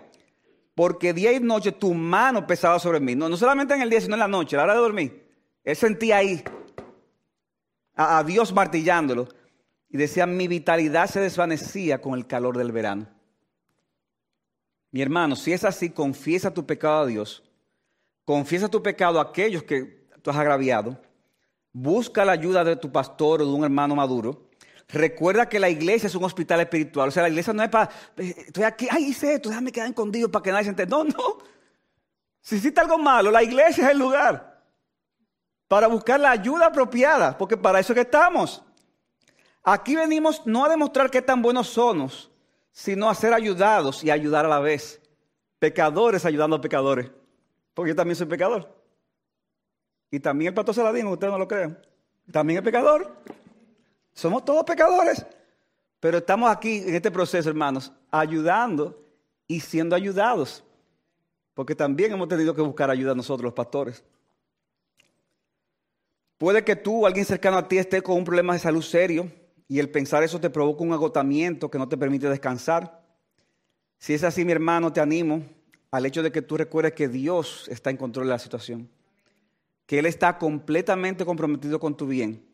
[0.74, 3.14] porque día y noche tu mano pesaba sobre mí.
[3.14, 5.26] No, no solamente en el día, sino en la noche, a la hora de dormir.
[5.64, 6.44] Él sentía ahí
[7.94, 9.26] a, a Dios martillándolo
[9.88, 13.08] y decía, mi vitalidad se desvanecía con el calor del verano.
[14.90, 17.42] Mi hermano, si es así, confiesa tu pecado a Dios.
[18.26, 20.98] Confiesa tu pecado a aquellos que tú has agraviado,
[21.72, 24.48] busca la ayuda de tu pastor o de un hermano maduro.
[24.88, 27.08] Recuerda que la iglesia es un hospital espiritual.
[27.08, 30.30] O sea, la iglesia no es para, estoy aquí, ay, hice esto, déjame quedar escondido
[30.30, 30.90] para que nadie se entere.
[30.90, 31.38] No, no.
[32.40, 34.64] Si hiciste algo malo, la iglesia es el lugar
[35.68, 38.62] para buscar la ayuda apropiada, porque para eso es que estamos.
[39.62, 42.30] Aquí venimos no a demostrar qué tan buenos somos,
[42.72, 45.00] sino a ser ayudados y ayudar a la vez.
[45.60, 47.10] Pecadores ayudando a pecadores,
[47.74, 48.79] porque yo también soy pecador.
[50.10, 51.78] Y también el pastor Saladín, ustedes no lo creen,
[52.30, 53.16] también es pecador.
[54.12, 55.24] Somos todos pecadores.
[56.00, 58.98] Pero estamos aquí en este proceso, hermanos, ayudando
[59.46, 60.64] y siendo ayudados.
[61.54, 64.02] Porque también hemos tenido que buscar ayuda nosotros, los pastores.
[66.38, 69.30] Puede que tú o alguien cercano a ti esté con un problema de salud serio
[69.68, 73.02] y el pensar eso te provoca un agotamiento que no te permite descansar.
[73.98, 75.44] Si es así, mi hermano, te animo
[75.90, 78.88] al hecho de que tú recuerdes que Dios está en control de la situación,
[79.90, 82.46] que Él está completamente comprometido con tu bien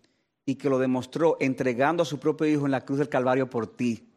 [0.46, 3.66] y que lo demostró entregando a su propio Hijo en la cruz del Calvario por
[3.66, 4.08] ti,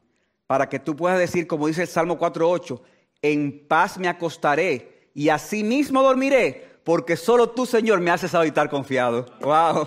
[0.47, 2.79] para que tú puedas decir, como dice el Salmo 4.8,
[3.21, 8.69] en paz me acostaré y así mismo dormiré, porque solo tú, Señor, me haces habitar
[8.69, 9.25] confiado.
[9.41, 9.85] Wow.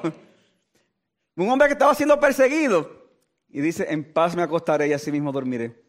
[1.34, 3.08] Un hombre que estaba siendo perseguido
[3.48, 5.82] y dice, en paz me acostaré y así mismo dormiré.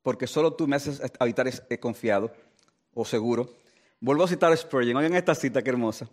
[0.00, 2.32] Porque solo tú me haces habitar eh, confiado
[2.94, 3.58] o seguro.
[4.00, 4.96] Vuelvo a citar a Spurgeon.
[4.96, 6.08] Oigan esta cita, qué hermosa.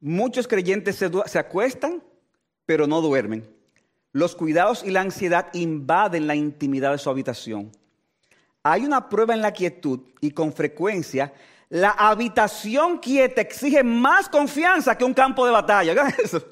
[0.00, 2.02] Muchos creyentes se, se acuestan,
[2.66, 3.48] pero no duermen.
[4.12, 7.70] Los cuidados y la ansiedad invaden la intimidad de su habitación.
[8.62, 11.32] Hay una prueba en la quietud y con frecuencia
[11.70, 15.92] la habitación quieta exige más confianza que un campo de batalla.
[15.92, 16.42] ¿Oigan eso?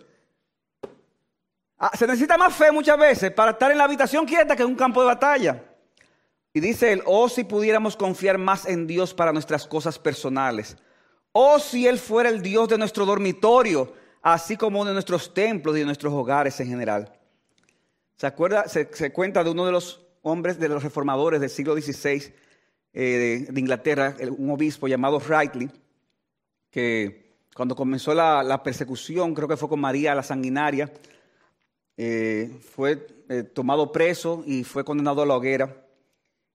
[1.79, 4.69] Ah, se necesita más fe muchas veces para estar en la habitación quieta que en
[4.69, 5.63] un campo de batalla.
[6.57, 10.79] Y dice él, oh si pudiéramos confiar más en Dios para nuestras cosas personales.
[11.33, 13.93] Oh si Él fuera el Dios de nuestro dormitorio,
[14.23, 17.13] así como de nuestros templos y de nuestros hogares en general.
[18.17, 18.67] ¿Se acuerda?
[18.69, 22.33] Se, cuenta de uno de los hombres de los reformadores del siglo XVI
[22.95, 25.69] eh, de, Inglaterra, un obispo llamado Rightly,
[26.71, 30.91] que cuando comenzó la, persecución, creo que fue con María la Sanguinaria,
[31.99, 35.83] eh, fue eh, tomado preso y fue condenado a la hoguera.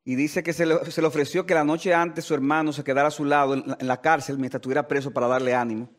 [0.03, 3.11] Y dice que se le, ofreció que la noche antes su hermano se quedara a
[3.11, 5.89] su lado en la, cárcel mientras estuviera preso para darle ánimo.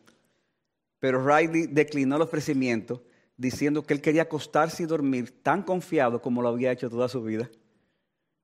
[0.99, 3.03] Pero Riley declinó el ofrecimiento
[3.37, 7.23] diciendo que él quería acostarse y dormir tan confiado como lo había hecho toda su
[7.23, 7.49] vida.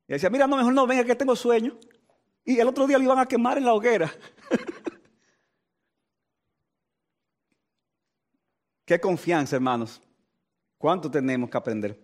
[0.07, 1.77] Y decía, mira, no, mejor no, venga que tengo sueño.
[2.45, 4.11] Y el otro día lo iban a quemar en la hoguera.
[8.85, 10.01] Qué confianza, hermanos.
[10.79, 11.99] ¿Cuánto tenemos que aprender?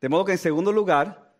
[0.00, 1.34] De modo que en segundo lugar,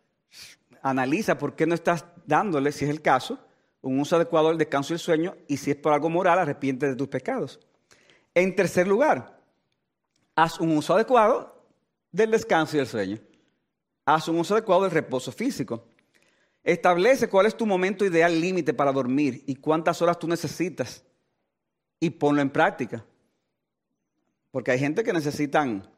[0.90, 3.38] analiza por qué no estás dándole, si es el caso,
[3.82, 6.88] un uso adecuado del descanso y el sueño, y si es por algo moral, arrepiente
[6.88, 7.60] de tus pecados.
[8.34, 9.40] En tercer lugar,
[10.34, 11.64] haz un uso adecuado
[12.12, 13.18] del descanso y del sueño
[14.06, 15.84] haz un uso adecuado del reposo físico.
[16.62, 21.04] Establece cuál es tu momento ideal límite para dormir y cuántas horas tú necesitas
[22.00, 23.04] y ponlo en práctica.
[24.50, 25.88] Porque hay gente que necesitan,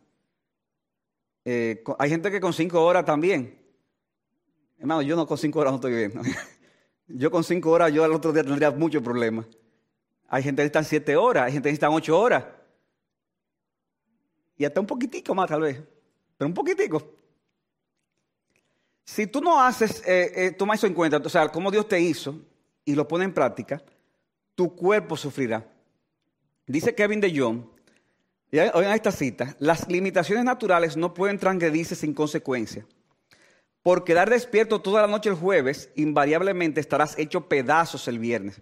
[1.45, 3.58] eh, hay gente que con cinco horas también.
[4.79, 6.13] Hermano, yo no con cinco horas no estoy bien.
[7.09, 9.47] yo con cinco horas, yo al otro día tendría muchos problemas.
[10.29, 12.45] Hay gente que necesita siete horas, hay gente que necesita ocho horas.
[14.57, 15.81] Y hasta un poquitico más tal vez,
[16.37, 17.15] pero un poquitico.
[19.05, 21.99] Si tú no haces, eh, eh, toma eso en cuenta, o sea, cómo Dios te
[22.01, 22.41] hizo
[22.85, 23.83] y lo pone en práctica,
[24.55, 25.67] tu cuerpo sufrirá.
[26.67, 27.65] Dice Kevin de Jong,
[28.53, 32.85] oigan esta cita, las limitaciones naturales no pueden transgredirse sin consecuencia.
[33.83, 38.61] Por quedar despierto toda la noche el jueves, invariablemente estarás hecho pedazos el viernes.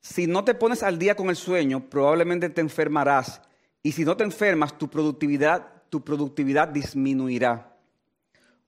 [0.00, 3.42] Si no te pones al día con el sueño, probablemente te enfermarás.
[3.82, 7.72] Y si no te enfermas, tu productividad, tu productividad disminuirá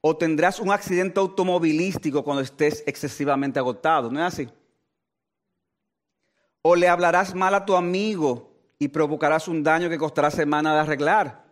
[0.06, 4.10] o tendrás un accidente automovilístico cuando estés excesivamente agotado.
[4.10, 4.48] ¿No es así?
[6.60, 10.80] O le hablarás mal a tu amigo y provocarás un daño que costará semana de
[10.80, 11.46] arreglar.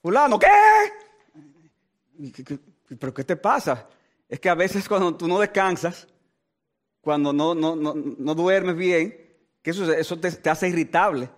[0.00, 0.46] Fulano, ¿qué?
[2.98, 3.88] ¿Pero qué te pasa?
[4.28, 6.08] Es que a veces cuando tú no descansas,
[7.00, 9.16] cuando no, no, duermes bien,
[9.60, 11.28] que eso, eso te, hace irritable.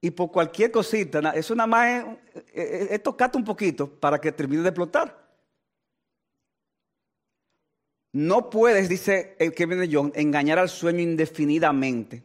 [0.00, 2.04] Y por cualquier cosita, eso nada más
[2.52, 5.28] es, es tocarte un poquito para que termine de explotar.
[8.12, 12.22] No puedes, dice el Kevin de John, engañar al sueño indefinidamente.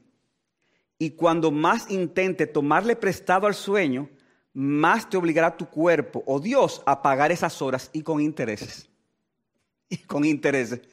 [0.97, 4.09] Y cuando más intente tomarle prestado al sueño,
[4.53, 8.87] más te obligará tu cuerpo o Dios a pagar esas horas y con intereses.
[9.89, 10.79] Y con intereses.
[10.79, 10.89] que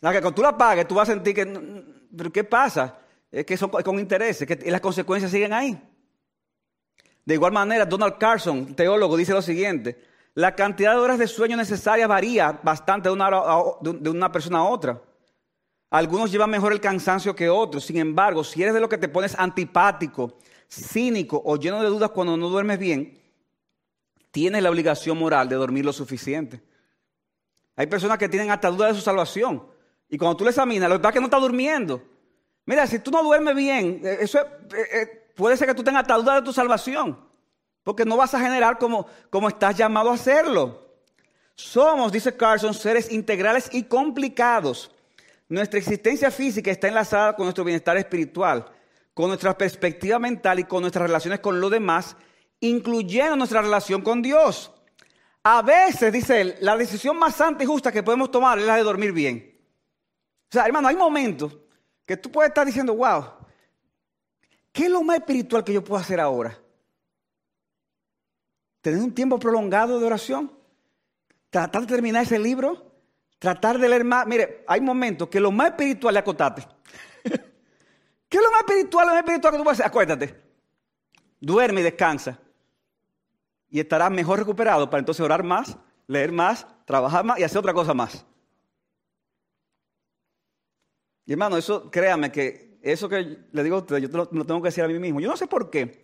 [0.00, 1.46] cuando tú la pagues, tú vas a sentir que,
[2.16, 2.98] pero ¿qué pasa?
[3.30, 5.80] Es que son con intereses, que las consecuencias siguen ahí.
[7.24, 10.02] De igual manera, Donald Carson, teólogo, dice lo siguiente.
[10.34, 13.30] La cantidad de horas de sueño necesarias varía bastante de una,
[13.80, 15.00] de una persona a otra.
[15.90, 17.84] Algunos llevan mejor el cansancio que otros.
[17.84, 20.38] Sin embargo, si eres de lo que te pones antipático,
[20.72, 23.20] cínico o lleno de dudas cuando no duermes bien,
[24.30, 26.62] tienes la obligación moral de dormir lo suficiente.
[27.76, 29.62] Hay personas que tienen hasta dudas de su salvación.
[30.08, 32.02] Y cuando tú le examinas, lo que es que no está durmiendo.
[32.64, 34.46] Mira, si tú no duermes bien, eh, eso eh,
[34.92, 37.18] eh, puede ser que tú tengas hasta dudas de tu salvación.
[37.82, 40.86] Porque no vas a generar como, como estás llamado a hacerlo.
[41.54, 44.90] Somos, dice Carson, seres integrales y complicados.
[45.48, 48.64] Nuestra existencia física está enlazada con nuestro bienestar espiritual,
[49.14, 52.16] con nuestra perspectiva mental y con nuestras relaciones con los demás,
[52.60, 54.72] incluyendo nuestra relación con Dios.
[55.44, 58.76] A veces, dice él, la decisión más santa y justa que podemos tomar es la
[58.76, 59.58] de dormir bien.
[60.48, 61.58] O sea, hermano, hay momentos
[62.06, 63.24] que tú puedes estar diciendo, wow,
[64.72, 66.58] ¿qué es lo más espiritual que yo puedo hacer ahora?
[68.80, 70.52] Tener un tiempo prolongado de oración,
[71.50, 72.92] tratar de terminar ese libro,
[73.38, 74.26] tratar de leer más.
[74.26, 76.66] Mire, hay momentos que lo más espiritual es acotarte.
[78.32, 79.06] ¿Qué es lo más espiritual?
[79.06, 79.86] Lo más espiritual que tú puedes hacer?
[79.86, 80.34] Acuérdate.
[81.38, 82.38] Duerme y descansa
[83.68, 87.74] y estarás mejor recuperado para entonces orar más, leer más, trabajar más y hacer otra
[87.74, 88.24] cosa más.
[91.26, 94.62] Y hermano, eso, créame que eso que le digo a ustedes, yo lo, lo, tengo
[94.62, 95.20] que decir a mí mismo.
[95.20, 96.00] Yo no sé por qué.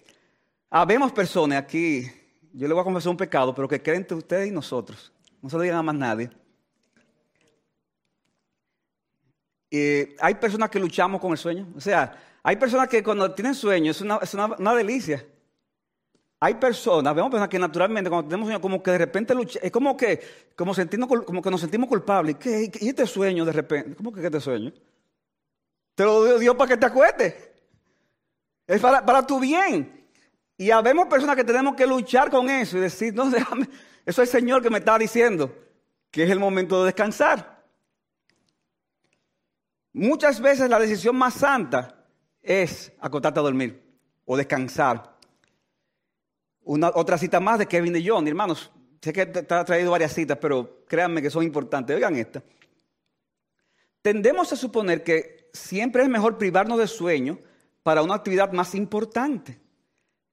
[0.69, 2.05] Habemos personas aquí,
[2.53, 5.15] yo le voy a confesar un pecado, pero que creen entre ustedes y nosotros.
[5.41, 6.31] No se lo digan a más nadie.
[9.71, 11.69] Eh, hay personas que luchamos con el sueño.
[11.77, 15.25] O sea, hay personas que cuando tienen sueño es una, es una, delicia.
[16.41, 19.73] Hay personas, vemos personas que naturalmente cuando tenemos sueño, como que de repente lucha, es
[19.73, 20.21] como que,
[20.55, 20.73] como,
[21.25, 22.37] como que nos sentimos culpables.
[22.37, 23.97] ¿Qué, ¿Y este sueño de repente?
[23.97, 24.73] ¿Cómo que este sueño?
[25.95, 27.35] Te lo dio Dios para que te acuestes.
[28.67, 30.07] Es para, para tu bien.
[30.57, 33.69] Y habemos personas que tenemos que luchar con eso y decir, no, déjame,
[34.07, 35.55] eso es el Señor que me está diciendo
[36.11, 37.58] que es el momento de descansar.
[39.99, 42.05] Muchas veces la decisión más santa
[42.41, 43.83] es acostarte a dormir
[44.27, 45.17] o descansar
[46.63, 48.71] una, otra cita más de Kevin de John, hermanos.
[49.01, 51.97] Sé que te ha traído varias citas, pero créanme que son importantes.
[51.97, 52.45] Oigan esta.
[54.01, 57.41] Tendemos a suponer que siempre es mejor privarnos de sueño
[57.83, 59.59] para una actividad más importante.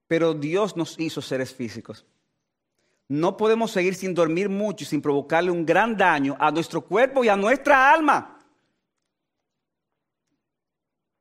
[0.06, 2.06] Pero Dios nos hizo seres físicos.
[3.08, 7.24] No podemos seguir sin dormir mucho y sin provocarle un gran daño a nuestro cuerpo
[7.24, 8.35] y a nuestra alma.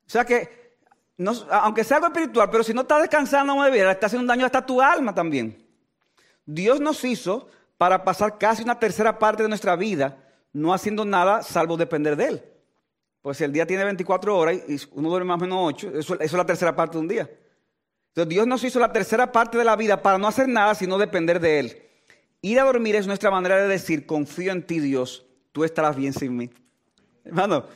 [0.06, 0.64] O sea que
[1.50, 4.46] aunque sea algo espiritual, pero si no estás descansando como debiera, está haciendo un daño
[4.46, 5.64] hasta tu alma también.
[6.44, 10.18] Dios nos hizo para pasar casi una tercera parte de nuestra vida
[10.52, 12.44] no haciendo nada salvo depender de Él.
[13.22, 16.20] Pues si el día tiene 24 horas y uno duerme más o menos 8, eso,
[16.20, 17.30] es la tercera parte de un día.
[18.08, 20.98] Entonces Dios nos hizo la tercera parte de la vida para no hacer nada sino
[20.98, 21.82] depender de Él.
[22.42, 26.12] Ir a dormir es nuestra manera de decir, confío en ti Dios, tú estarás bien
[26.12, 26.50] sin mí.
[27.24, 27.66] Hermano,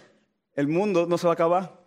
[0.55, 1.78] el mundo no se va a acabar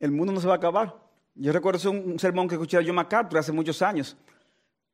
[0.00, 0.96] el mundo no se va a acabar.
[1.34, 4.16] Yo recuerdo un, sermón que escuché a John MacArthur hace muchos años,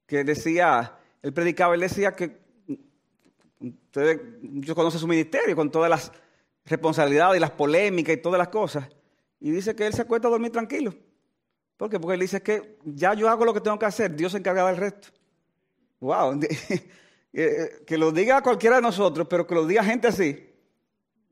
[0.06, 2.38] que decía, él predicaba, él decía que
[3.60, 6.12] ustedes, yo conozco su ministerio con todas las
[6.64, 8.88] responsabilidades y las polémicas y todas las cosas,
[9.40, 10.94] y dice que él se acuesta a dormir tranquilo.
[11.76, 12.00] ¿Por qué?
[12.00, 14.66] Porque él dice que ya yo hago lo que tengo que hacer, Dios se encarga
[14.66, 15.08] del resto.
[16.00, 16.40] Wow,
[17.32, 20.50] eh, que lo diga cualquiera de nosotros, pero que lo diga gente así,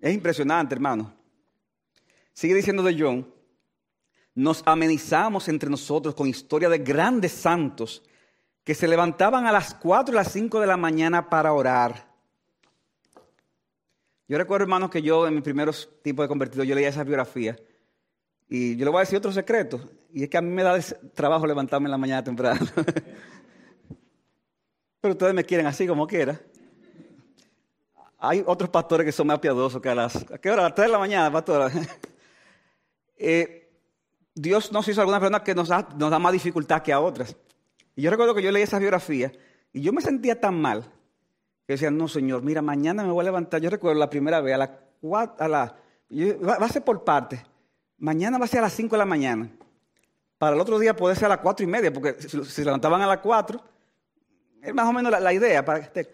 [0.01, 1.15] es impresionante, hermano.
[2.33, 3.34] Sigue diciendo de John,
[4.35, 8.03] nos amenizamos entre nosotros con historia de grandes santos
[8.65, 12.13] que se levantaban a las 4 y las 5 de la mañana para orar.
[14.27, 17.57] Yo recuerdo, hermanos, que yo en mis primeros tipos de convertido, yo leía esa biografía.
[18.49, 19.81] Y yo le voy a decir otro secreto.
[20.13, 20.79] Y es que a mí me da
[21.15, 22.67] trabajo levantarme en la mañana temprano.
[25.01, 26.41] Pero ustedes me quieren así como quiera.
[28.19, 30.17] Hay otros pastores que son más piadosos que a las...
[30.17, 30.63] ¿A qué hora?
[30.63, 31.71] A las 3 de la mañana, pastora.
[33.19, 33.64] eh,
[34.35, 37.37] Dios nos hizo algunas personas que nos da, más dificultad que a otras.
[37.95, 39.33] Y yo recuerdo que yo leí esa biografía
[39.73, 40.85] y yo me sentía tan mal
[41.67, 43.61] que decía, no, Señor, mira, mañana me voy a levantar.
[43.61, 44.81] Yo recuerdo la primera vez, a la,
[45.39, 45.77] a la
[46.47, 47.41] va a ser por partes.
[47.99, 49.49] Mañana va a ser a las 5 de la mañana.
[50.37, 53.01] Para el otro día puede ser a las 4 y media, porque si se levantaban
[53.01, 53.63] a las 4,
[54.63, 55.65] es más o menos la, idea.
[55.65, 56.09] Para que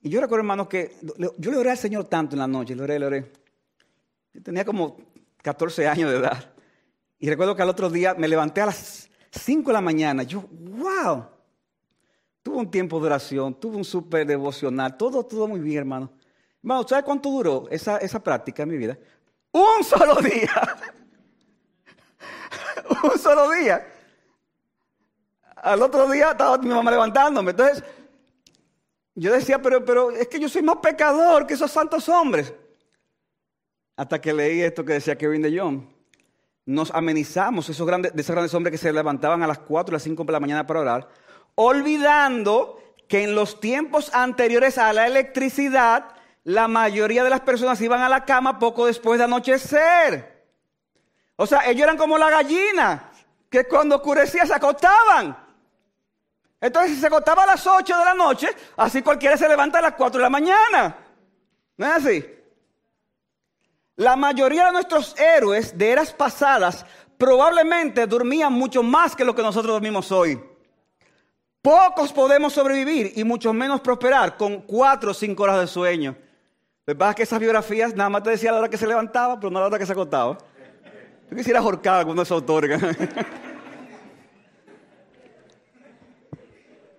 [0.00, 0.96] Y yo recuerdo, hermano, que
[1.38, 3.32] yo le oré al Señor tanto en la noche, le oré, le oré.
[4.32, 4.96] Yo tenía como
[5.42, 6.53] 14 años de edad.
[7.24, 10.24] Y recuerdo que al otro día me levanté a las 5 de la mañana.
[10.24, 11.26] Yo, wow.
[12.42, 16.12] Tuve un tiempo de oración, tuve un súper devocional, todo, todo muy bien, hermano.
[16.62, 18.98] Hermano, ¿sabes cuánto duró esa, esa práctica en mi vida?
[19.52, 20.76] Un solo día.
[23.10, 23.86] un solo día.
[25.56, 27.52] Al otro día estaba mi mamá levantándome.
[27.52, 27.82] Entonces,
[29.14, 32.52] yo decía, pero, pero es que yo soy más pecador que esos santos hombres.
[33.96, 35.93] Hasta que leí esto que decía Kevin de Jong
[36.66, 39.94] nos amenizamos esos grandes, de esos grandes hombres que se levantaban a las 4 o
[39.94, 41.08] las 5 de la mañana para orar,
[41.54, 46.06] olvidando que en los tiempos anteriores a la electricidad,
[46.44, 50.46] la mayoría de las personas iban a la cama poco después de anochecer.
[51.36, 53.10] O sea, ellos eran como la gallina,
[53.50, 55.36] que cuando oscurecía se acostaban.
[56.60, 59.82] Entonces, si se acostaba a las 8 de la noche, así cualquiera se levanta a
[59.82, 60.96] las 4 de la mañana.
[61.76, 62.24] ¿No es así?
[63.96, 66.84] La mayoría de nuestros héroes de eras pasadas
[67.16, 70.42] probablemente dormían mucho más que lo que nosotros dormimos hoy.
[71.62, 76.16] Pocos podemos sobrevivir y mucho menos prosperar con 4 o 5 horas de sueño.
[76.86, 79.60] Lo que esas biografías nada más te decía la hora que se levantaba, pero no
[79.60, 80.36] la hora que se acostaba.
[81.30, 82.78] Yo quisiera ahorcar de esos autores.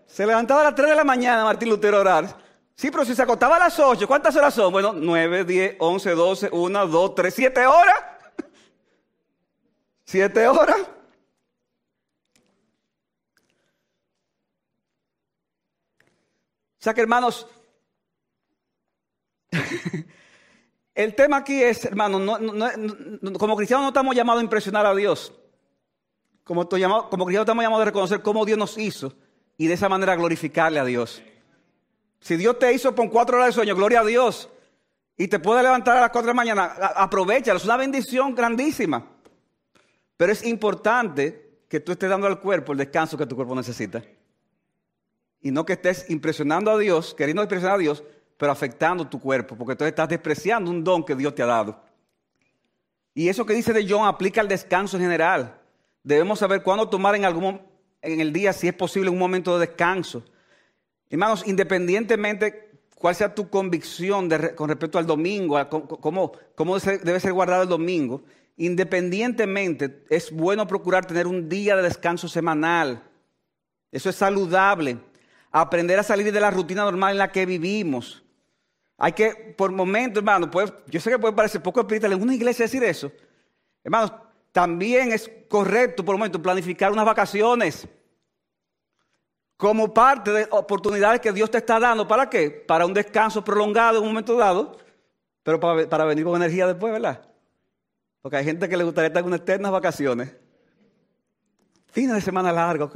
[0.07, 2.44] se levantaba a las 3 de la mañana Martín Lutero a orar.
[2.75, 4.71] Sí, pero si se acostaba a las 8, ¿cuántas horas son?
[4.71, 7.95] Bueno, 9, 10, 11, 12, 1, 2, 3, 7 horas.
[10.05, 10.81] 7 horas.
[16.77, 17.47] O sea que hermanos,
[20.95, 22.17] El tema aquí es, hermano,
[23.37, 25.33] como cristianos no estamos llamados a impresionar a Dios.
[26.43, 29.13] Como, cristianos estamos llamados a reconocer cómo Dios nos hizo
[29.57, 31.21] y de esa manera glorificarle a Dios.
[32.25, 34.49] Si Dios te hizo con cuatro horas de sueño, gloria a Dios,
[35.15, 36.63] y te puede levantar a las cuatro de la mañana,
[36.95, 39.05] aprovechalo, es una bendición grandísima.
[40.17, 44.03] Pero es importante que tú estés dando al cuerpo el descanso que tu cuerpo necesita.
[45.39, 48.03] Y no que estés impresionando a Dios, queriendo impresionar a Dios,
[48.37, 51.79] pero afectando tu cuerpo, porque tú estás despreciando un don que Dios te ha dado.
[53.13, 55.61] Y eso que dice de John aplica al descanso en general.
[56.01, 57.61] Debemos saber cuándo tomar en algún
[58.01, 60.25] en el día, si es posible, un momento de descanso.
[61.15, 65.57] Hermanos, independientemente cuál sea tu convicción con respecto al domingo,
[66.01, 66.33] cómo,
[66.77, 68.21] debe ser guardado el domingo,
[68.57, 73.01] independientemente es bueno procurar tener un día de descanso semanal.
[73.93, 74.97] Eso es saludable.
[75.53, 78.21] Aprender a salir de la rutina normal en la que vivimos.
[78.97, 80.51] Hay que, por momentos, hermano,
[80.87, 83.09] yo sé que puede parecer poco espiritual en una iglesia decir eso.
[83.85, 84.11] Hermanos,
[84.51, 87.87] también es correcto por momento planificar unas vacaciones
[89.57, 92.07] como parte de oportunidades que Dios te está dando.
[92.07, 92.49] ¿Para qué?
[92.51, 94.77] Para un descanso prolongado en un momento dado,
[95.43, 97.21] pero para, venir con energía después, ¿verdad?
[98.21, 100.33] Porque hay gente que le gustaría estar en unas eternas vacaciones.
[101.87, 102.91] Fines de semana largo.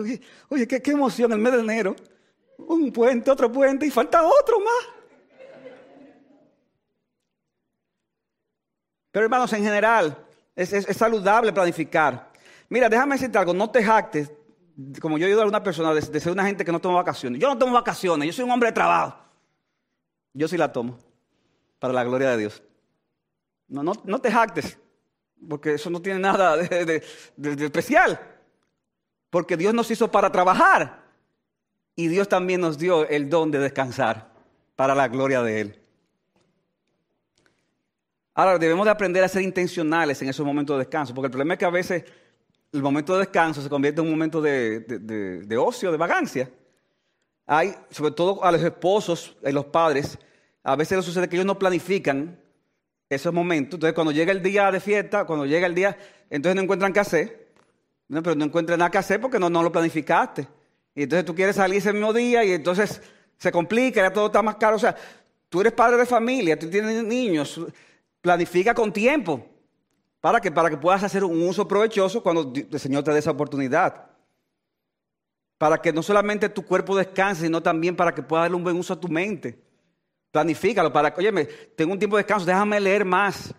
[0.49, 1.95] Oye, qué, qué emoción el mes de enero.
[2.57, 4.99] Un puente, otro puente y falta otro más.
[9.11, 10.17] Pero hermanos, en general,
[10.55, 12.29] es, saludable planificar.
[12.69, 14.31] Mira, déjame decirte algo, no te jactes,
[15.01, 17.41] como yo he ayudado a una persona, de, ser una gente que no toma vacaciones.
[17.41, 19.17] Yo no tomo vacaciones, yo soy un hombre de trabajo.
[20.33, 20.97] Yo sí la tomo,
[21.79, 22.63] para la gloria de Dios.
[23.67, 24.77] No, no, no te jactes,
[25.47, 27.03] porque eso no tiene nada de
[27.37, 28.19] especial.
[29.29, 31.03] Porque Dios nos hizo para trabajar.
[31.95, 34.31] Y Dios también nos dio el don de descansar
[34.75, 35.79] para la gloria de Él.
[38.33, 41.55] Ahora, debemos de aprender a ser intencionales en esos momentos de descanso, porque el problema
[41.55, 42.05] es que a veces
[42.71, 46.49] el momento de descanso se convierte en un momento de, ocio, de vagancia.
[47.45, 50.17] Hay, sobre todo a los esposos y los padres,
[50.63, 52.39] a veces les sucede que ellos no planifican
[53.09, 53.77] esos momentos.
[53.77, 55.97] Entonces, cuando llega el día de fiesta, cuando llega el día,
[56.29, 57.49] entonces no encuentran qué hacer.
[58.07, 60.47] No, pero no encuentran nada que hacer porque no, no lo planificaste.
[60.93, 63.01] Y entonces tú quieres salir ese mismo día y entonces
[63.37, 64.75] se complica, ya todo está más caro.
[64.75, 64.95] O sea,
[65.47, 67.59] tú eres padre de familia, tú tienes niños,
[68.21, 69.47] Planifica con tiempo.
[70.21, 73.31] ¿Para que Para que puedas hacer un uso provechoso cuando el Señor te dé esa
[73.31, 74.07] oportunidad.
[75.57, 78.77] Para que no solamente tu cuerpo descanse, sino también para que puedas darle un buen
[78.77, 79.59] uso a tu mente.
[80.31, 81.45] Planifícalo para que, oye,
[81.75, 83.53] tengo un tiempo de descanso, déjame leer más.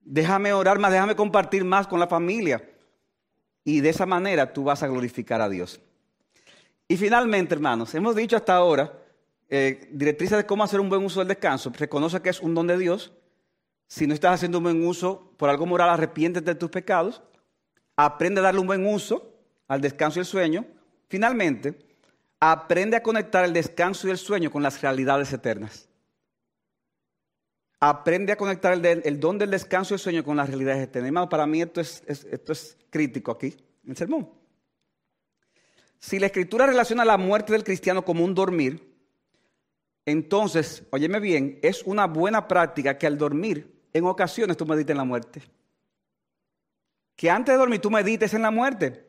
[0.00, 2.62] Déjame orar más, déjame compartir más con la familia.
[3.64, 5.80] Y de esa manera tú vas a glorificar a Dios.
[6.86, 8.92] Y finalmente, hermanos, hemos dicho hasta ahora
[9.48, 11.72] eh, directrices de cómo hacer un buen uso del descanso.
[11.74, 13.12] Reconoce que es un don de Dios
[13.86, 17.22] si no estás haciendo un buen uso por algo moral, arrepiéntete de tus pecados.
[17.96, 19.34] Aprende a darle un buen uso
[19.68, 20.66] al descanso y el sueño.
[21.08, 21.78] Finalmente,
[22.40, 25.88] aprende a conectar el descanso y el sueño con las realidades eternas.
[27.78, 31.08] Aprende a conectar el, don del descanso y el sueño con las realidades eternas.
[31.08, 33.54] Hermano, para mí esto es, esto es crítico aquí,
[33.84, 34.30] en el sermón.
[35.98, 38.94] Si la escritura relaciona la muerte del cristiano como un dormir,
[40.06, 44.98] entonces, óyeme bien, es una buena práctica que al dormir en ocasiones tú medites en
[44.98, 45.42] la muerte.
[47.16, 49.06] Que antes de dormir tú medites en la muerte.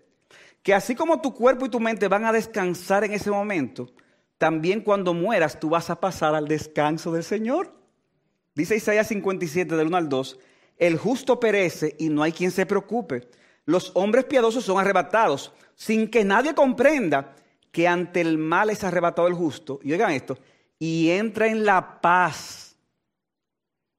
[0.63, 3.91] Que así como tu cuerpo y tu mente van a descansar en ese momento,
[4.37, 7.73] también cuando mueras tú vas a pasar al descanso del Señor.
[8.53, 10.39] Dice Isaías 57 del 1 al 2,
[10.77, 13.27] el justo perece y no hay quien se preocupe.
[13.65, 17.35] Los hombres piadosos son arrebatados sin que nadie comprenda
[17.71, 19.79] que ante el mal es arrebatado el justo.
[19.83, 20.37] Y oigan esto,
[20.79, 22.64] y entra en la paz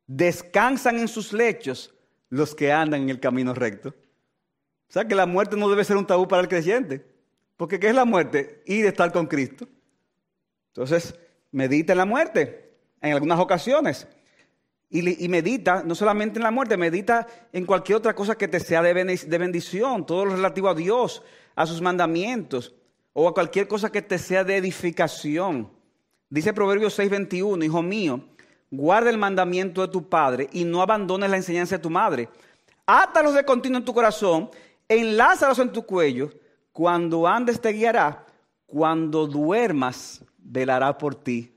[0.06, 1.94] descansan en sus lechos
[2.28, 3.90] los que andan en el camino recto.
[4.88, 7.04] O sea que la muerte no debe ser un tabú para el creyente.
[7.56, 8.62] Porque ¿qué es la muerte?
[8.66, 9.66] Ir a estar con Cristo.
[10.68, 11.14] Entonces,
[11.52, 14.06] medita en la muerte en algunas ocasiones.
[14.88, 18.82] Y, medita no solamente en la muerte, medita en cualquier otra cosa que te sea
[18.82, 21.22] de bendición, todo lo relativo a Dios,
[21.56, 22.72] a sus mandamientos,
[23.12, 25.72] o a cualquier cosa que te sea de edificación.
[26.28, 28.28] Dice Proverbios 6:21, hijo mío,
[28.76, 32.28] guarda el mandamiento de tu padre y no abandones la enseñanza de tu madre.
[32.84, 34.50] Átalos de continuo en tu corazón,
[34.88, 36.30] enlázalos en tu cuello.
[36.72, 38.26] Cuando andes te guiará,
[38.66, 41.52] cuando duermas velará por ti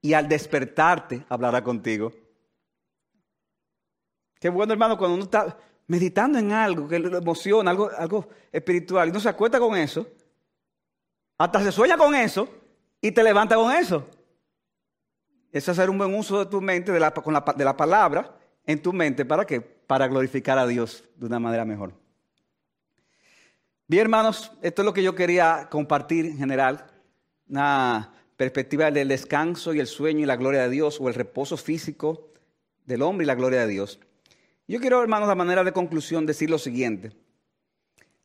[0.00, 2.12] y al despertarte hablará contigo.
[4.40, 9.08] Qué bueno, hermano, cuando uno está meditando en algo que lo emociona, algo, algo espiritual,
[9.08, 10.06] y no se acuerda con eso,
[11.38, 12.48] hasta se sueña con eso
[13.00, 14.08] y te levanta con eso.
[15.52, 17.12] Es hacer un buen uso de tu mente, de la,
[17.56, 18.34] de la palabra
[18.66, 19.24] en tu mente.
[19.24, 19.60] ¿Para qué?
[19.60, 21.92] Para glorificar a Dios de una manera mejor.
[23.86, 26.86] Bien, hermanos, esto es lo que yo quería compartir en general.
[27.48, 31.58] Una perspectiva del descanso y el sueño y la gloria de Dios, o el reposo
[31.58, 32.32] físico
[32.86, 34.00] del hombre y la gloria de Dios.
[34.66, 37.12] Yo quiero, hermanos, a manera de conclusión decir lo siguiente.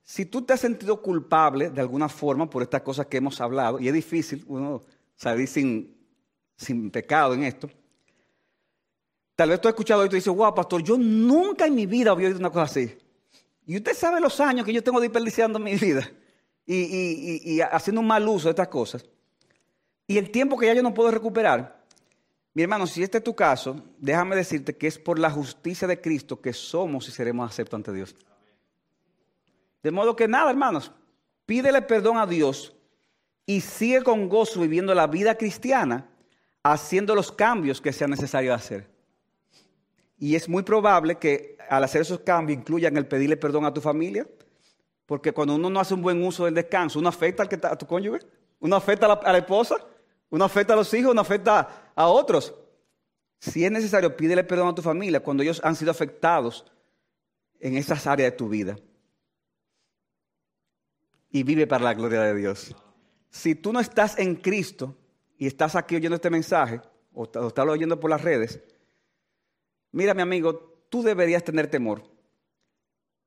[0.03, 3.79] Si tú te has sentido culpable de alguna forma por estas cosas que hemos hablado,
[3.81, 4.81] y es difícil uno
[5.17, 5.96] salir sin,
[6.57, 7.69] sin pecado en esto,
[9.35, 12.11] tal vez tú has escuchado y tú dices, wow, pastor, yo nunca en mi vida
[12.11, 12.97] había oído una cosa así.
[13.65, 16.09] Y usted sabe los años que yo tengo desperdiciando mi vida
[16.65, 19.05] y, y haciendo un mal uso de estas cosas.
[20.07, 21.85] Y el tiempo que ya yo no puedo recuperar.
[22.53, 26.01] Mi hermano, si este es tu caso, déjame decirte que es por la justicia de
[26.01, 28.15] Cristo que somos y seremos aceptos ante Dios.
[29.83, 30.91] De modo que nada, hermanos,
[31.45, 32.75] pídele perdón a Dios
[33.45, 36.09] y sigue con gozo viviendo la vida cristiana,
[36.73, 38.89] haciendo los cambios que sea necesario hacer.
[40.17, 43.81] Y es muy probable que al hacer esos cambios incluyan el pedirle perdón a tu
[43.81, 44.27] familia,
[45.05, 47.77] porque cuando uno no hace un buen uso del descanso, uno afecta al que a
[47.77, 48.19] tu cónyuge,
[48.59, 49.77] uno afecta a la esposa,
[50.29, 52.53] uno afecta a los hijos, uno afecta a otros.
[53.39, 56.65] Si es necesario, pídele perdón a tu familia cuando ellos han sido afectados
[57.59, 58.77] en esas áreas de tu vida.
[61.29, 62.75] Y vive para la gloria de Dios.
[63.29, 64.95] Si tú no estás en Cristo
[65.37, 66.81] y estás aquí oyendo este mensaje,
[67.13, 68.59] o estás oyendo por las redes,
[69.91, 72.03] mira mi amigo, tú deberías tener temor.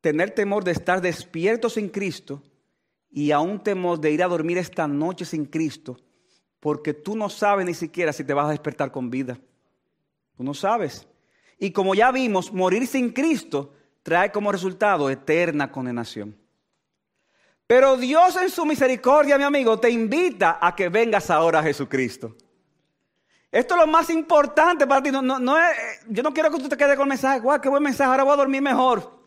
[0.01, 2.43] Tener temor de estar despierto sin Cristo
[3.11, 5.99] y aún temor de ir a dormir esta noche sin Cristo
[6.61, 9.41] porque tú no sabes ni siquiera si te vas a despertar con vida.
[10.37, 11.09] Tú no sabes.
[11.59, 16.37] Y como ya vimos, morir sin Cristo trae como resultado eterna condenación.
[17.71, 22.35] Pero Dios en su misericordia, mi amigo, te invita a que vengas ahora a Jesucristo.
[23.49, 25.13] Esto es lo más importante para ti.
[25.13, 25.57] No, no,
[26.09, 28.25] yo no quiero que tú te quedes con el mensaje, guau, qué buen mensaje, ahora
[28.25, 29.23] voy a dormir mejor.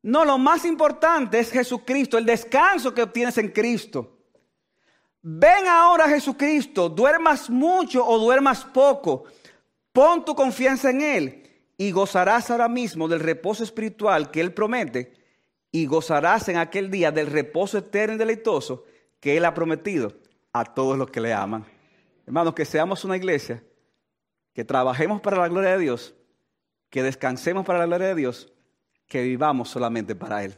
[0.00, 4.16] No, lo más importante es Jesucristo, el descanso que obtienes en Cristo.
[5.20, 9.24] Ven ahora Jesucristo, duermas mucho o duermas poco,
[9.92, 15.21] pon tu confianza en Él y gozarás ahora mismo del reposo espiritual que Él promete
[15.72, 18.84] y gozarás en aquel día del reposo eterno y deleitoso
[19.18, 20.12] que Él ha prometido
[20.52, 21.64] a todos los que le aman.
[22.26, 23.64] Hermanos, que seamos una iglesia,
[24.52, 26.14] que trabajemos para la gloria de Dios,
[26.90, 28.52] que descansemos para la gloria de Dios,
[29.06, 30.54] que vivamos solamente para Él.